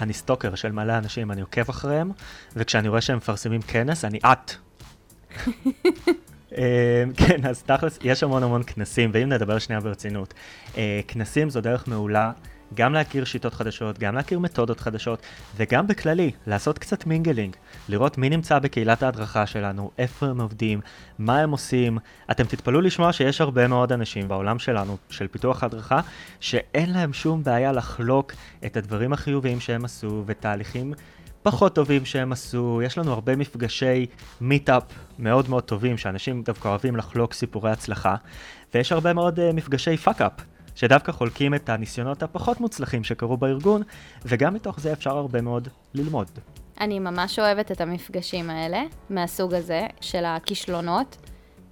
אני 0.00 0.12
stalker 0.12 0.54
של 0.54 0.72
מלא 0.72 0.98
אנשים, 0.98 1.30
אני 1.30 1.40
עוקב 1.40 1.68
אחריהם, 1.70 2.10
וכשאני 2.56 2.88
רואה 2.88 3.00
שהם 3.00 3.16
מפרסמים 3.16 3.62
כנס, 3.62 4.04
אני 4.04 4.18
את. 4.18 4.52
אה, 6.58 7.04
כן, 7.16 7.46
אז 7.46 7.62
תכלס, 7.62 7.98
יש 8.02 8.22
המון 8.22 8.42
המון 8.42 8.62
כנסים, 8.62 9.10
ואם 9.14 9.28
נדבר 9.28 9.58
שנייה 9.58 9.80
ברצינות, 9.80 10.34
כנסים 11.08 11.50
זו 11.50 11.60
דרך 11.60 11.88
מעולה 11.88 12.32
גם 12.74 12.92
להכיר 12.92 13.24
שיטות 13.24 13.54
חדשות, 13.54 13.98
גם 13.98 14.14
להכיר 14.14 14.38
מתודות 14.38 14.80
חדשות, 14.80 15.22
וגם 15.56 15.86
בכללי, 15.86 16.30
לעשות 16.46 16.78
קצת 16.78 17.06
mingling, 17.06 17.56
לראות 17.88 18.18
מי 18.18 18.30
נמצא 18.30 18.58
בקהילת 18.58 19.02
ההדרכה 19.02 19.46
שלנו, 19.46 19.90
איפה 19.98 20.26
הם 20.26 20.40
עובדים, 20.40 20.80
מה 21.18 21.38
הם 21.38 21.50
עושים. 21.50 21.98
אתם 22.30 22.44
תתפלאו 22.44 22.80
לשמוע 22.80 23.12
שיש 23.12 23.40
הרבה 23.40 23.68
מאוד 23.68 23.92
אנשים 23.92 24.28
בעולם 24.28 24.58
שלנו, 24.58 24.96
של 25.10 25.26
פיתוח 25.26 25.64
הדרכה, 25.64 26.00
שאין 26.40 26.92
להם 26.92 27.12
שום 27.12 27.42
בעיה 27.42 27.72
לחלוק 27.72 28.32
את 28.66 28.76
הדברים 28.76 29.12
החיוביים 29.12 29.60
שהם 29.60 29.84
עשו, 29.84 30.22
ותהליכים 30.26 30.94
פחות 31.44 31.74
טובים 31.74 32.04
שהם 32.04 32.32
עשו, 32.32 32.80
יש 32.84 32.98
לנו 32.98 33.12
הרבה 33.12 33.36
מפגשי 33.36 34.06
meetup 34.40 34.82
מאוד 35.18 35.50
מאוד 35.50 35.62
טובים, 35.62 35.98
שאנשים 35.98 36.42
דווקא 36.42 36.68
אוהבים 36.68 36.96
לחלוק 36.96 37.32
סיפורי 37.32 37.70
הצלחה, 37.70 38.16
ויש 38.74 38.92
הרבה 38.92 39.12
מאוד 39.12 39.38
אה, 39.38 39.42
מפגשי 39.54 39.96
fuck-up, 39.96 40.32
שדווקא 40.74 41.12
חולקים 41.12 41.54
את 41.54 41.68
הניסיונות 41.68 42.22
הפחות 42.22 42.60
מוצלחים 42.60 43.04
שקרו 43.04 43.36
בארגון, 43.36 43.82
וגם 44.24 44.54
מתוך 44.54 44.80
זה 44.80 44.92
אפשר 44.92 45.16
הרבה 45.16 45.40
מאוד 45.40 45.68
ללמוד. 45.94 46.30
אני 46.80 46.98
ממש 46.98 47.38
אוהבת 47.38 47.72
את 47.72 47.80
המפגשים 47.80 48.50
האלה, 48.50 48.82
מהסוג 49.10 49.54
הזה, 49.54 49.86
של 50.00 50.24
הכישלונות, 50.24 51.16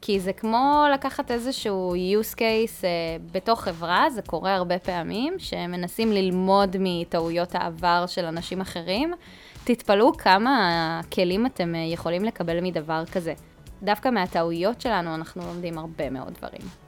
כי 0.00 0.20
זה 0.20 0.32
כמו 0.32 0.86
לקחת 0.94 1.30
איזשהו 1.30 1.94
use 1.94 2.34
case 2.34 2.80
uh, 2.80 3.32
בתוך 3.32 3.60
חברה, 3.60 4.10
זה 4.10 4.22
קורה 4.22 4.54
הרבה 4.54 4.78
פעמים, 4.78 5.34
שמנסים 5.38 6.12
ללמוד 6.12 6.76
מטעויות 6.80 7.54
העבר 7.54 8.04
של 8.06 8.24
אנשים 8.24 8.60
אחרים. 8.60 9.12
תתפלאו 9.64 10.16
כמה 10.16 11.00
כלים 11.12 11.46
אתם 11.46 11.74
uh, 11.74 11.92
יכולים 11.92 12.24
לקבל 12.24 12.60
מדבר 12.60 13.04
כזה. 13.12 13.34
דווקא 13.82 14.08
מהטעויות 14.08 14.80
שלנו 14.80 15.14
אנחנו 15.14 15.42
לומדים 15.46 15.78
הרבה 15.78 16.10
מאוד 16.10 16.34
דברים. 16.34 16.81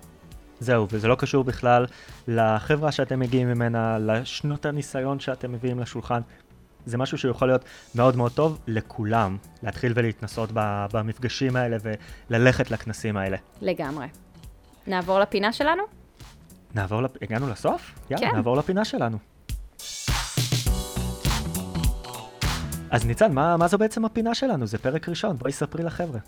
זהו, 0.65 0.87
וזה 0.91 1.09
לא 1.09 1.15
קשור 1.15 1.45
בכלל 1.45 1.87
לחברה 2.29 2.93
שאתם 2.93 3.21
מגיעים 3.21 3.49
ממנה, 3.49 3.99
לשנות 3.99 4.67
הניסיון 4.67 5.21
שאתם 5.21 5.53
מביאים 5.53 5.81
לשולחן. 5.81 6.21
זה 6.87 6.99
משהו 6.99 7.19
שיכול 7.19 7.49
להיות 7.49 7.65
מאוד 7.95 8.17
מאוד 8.17 8.33
טוב 8.33 8.59
לכולם, 8.67 9.37
להתחיל 9.63 9.93
ולהתנסות 9.97 10.51
במפגשים 10.93 11.57
האלה 11.57 11.77
וללכת 12.31 12.71
לכנסים 12.71 13.17
האלה. 13.17 13.37
לגמרי. 13.63 14.07
נעבור 14.87 15.21
לפינה 15.21 15.53
שלנו? 15.53 15.83
נעבור, 16.75 17.03
לפ... 17.03 17.11
הגענו 17.23 17.51
לסוף? 17.51 17.99
יאללה, 18.11 18.31
כן. 18.31 18.37
נעבור 18.37 18.57
לפינה 18.57 18.85
שלנו. 18.85 19.19
אז 22.91 23.07
ניצן, 23.07 23.33
מה, 23.33 23.57
מה 23.57 23.69
זו 23.69 23.79
בעצם 23.79 24.05
הפינה 24.05 24.35
שלנו? 24.35 24.67
זה 24.67 24.79
פרק 24.79 25.09
ראשון, 25.09 25.37
בואי 25.37 25.53
ספרי 25.53 25.85
לחבר'ה. 25.85 26.19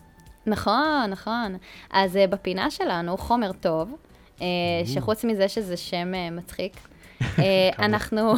נכון, 0.47 1.11
נכון. 1.11 1.57
אז 1.91 2.17
uh, 2.17 2.31
בפינה 2.31 2.71
שלנו, 2.71 3.17
חומר 3.17 3.53
טוב, 3.53 3.97
שחוץ 4.85 5.25
מזה 5.25 5.49
שזה 5.49 5.77
שם 5.77 6.13
uh, 6.15 6.33
מצחיק, 6.33 6.73
uh, 7.21 7.43
אנחנו, 7.79 8.35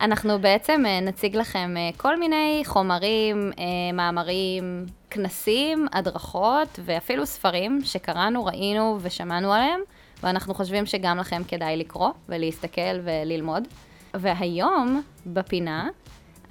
אנחנו 0.00 0.38
בעצם 0.38 0.82
נציג 1.02 1.36
לכם 1.36 1.74
כל 1.96 2.18
מיני 2.18 2.62
חומרים, 2.64 3.52
מאמרים, 3.92 4.86
כנסים, 5.10 5.86
הדרכות 5.92 6.78
ואפילו 6.84 7.26
ספרים 7.26 7.80
שקראנו, 7.84 8.44
ראינו 8.44 8.98
ושמענו 9.02 9.52
עליהם, 9.52 9.80
ואנחנו 10.22 10.54
חושבים 10.54 10.86
שגם 10.86 11.18
לכם 11.18 11.42
כדאי 11.48 11.76
לקרוא 11.76 12.10
ולהסתכל 12.28 13.00
וללמוד. 13.04 13.68
והיום, 14.14 15.02
בפינה, 15.26 15.88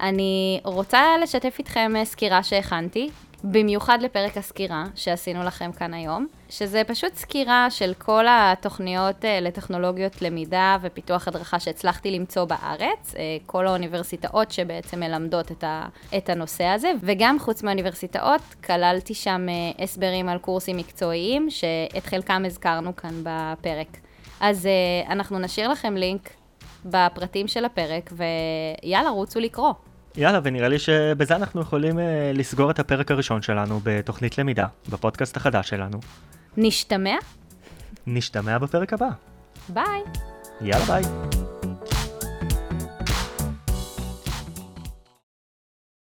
אני 0.00 0.60
רוצה 0.64 1.02
לשתף 1.22 1.56
איתכם 1.58 1.92
אה, 1.96 2.04
סקירה 2.04 2.42
שהכנתי, 2.42 3.10
במיוחד 3.50 3.98
לפרק 4.02 4.36
הסקירה 4.36 4.84
שעשינו 4.94 5.42
לכם 5.42 5.72
כאן 5.72 5.94
היום, 5.94 6.26
שזה 6.48 6.82
פשוט 6.86 7.14
סקירה 7.14 7.70
של 7.70 7.92
כל 7.98 8.24
התוכניות 8.28 9.24
אה, 9.24 9.40
לטכנולוגיות 9.40 10.22
למידה 10.22 10.76
ופיתוח 10.82 11.28
הדרכה 11.28 11.60
שהצלחתי 11.60 12.10
למצוא 12.10 12.44
בארץ, 12.44 13.14
אה, 13.16 13.22
כל 13.46 13.66
האוניברסיטאות 13.66 14.50
שבעצם 14.50 15.00
מלמדות 15.00 15.52
את, 16.16 16.28
הנושא 16.28 16.64
הזה, 16.64 16.92
וגם 17.00 17.38
חוץ 17.38 17.62
מהאוניברסיטאות, 17.62 18.40
כללתי 18.64 19.14
שם 19.14 19.46
אה, 19.48 19.84
הסברים 19.84 20.28
על 20.28 20.38
קורסים 20.38 20.76
מקצועיים, 20.76 21.50
שאת 21.50 22.06
חלקם 22.06 22.42
הזכרנו 22.46 22.96
כאן 22.96 23.22
בפרק. 23.22 23.96
אז 24.40 24.68
אנחנו 25.08 25.38
נשאיר 25.38 25.68
לכם 25.68 25.96
לינק 25.96 26.30
בפרטים 26.84 27.48
של 27.48 27.64
הפרק, 27.64 28.10
ויאללה, 28.82 29.10
רוצו 29.10 29.40
לקרוא. 29.40 29.72
יאללה, 30.16 30.40
ונראה 30.42 30.68
לי 30.68 30.78
שבזה 30.78 31.36
אנחנו 31.36 31.60
יכולים 31.60 31.98
uh, 31.98 32.00
לסגור 32.34 32.70
את 32.70 32.78
הפרק 32.78 33.10
הראשון 33.10 33.42
שלנו 33.42 33.80
בתוכנית 33.82 34.38
למידה, 34.38 34.66
בפודקאסט 34.88 35.36
החדש 35.36 35.68
שלנו. 35.68 35.98
נשתמע? 36.56 37.16
נשתמע 38.06 38.58
בפרק 38.58 38.92
הבא. 38.92 39.08
ביי. 39.68 40.02
יאללה 40.60 40.84
ביי. 40.84 41.02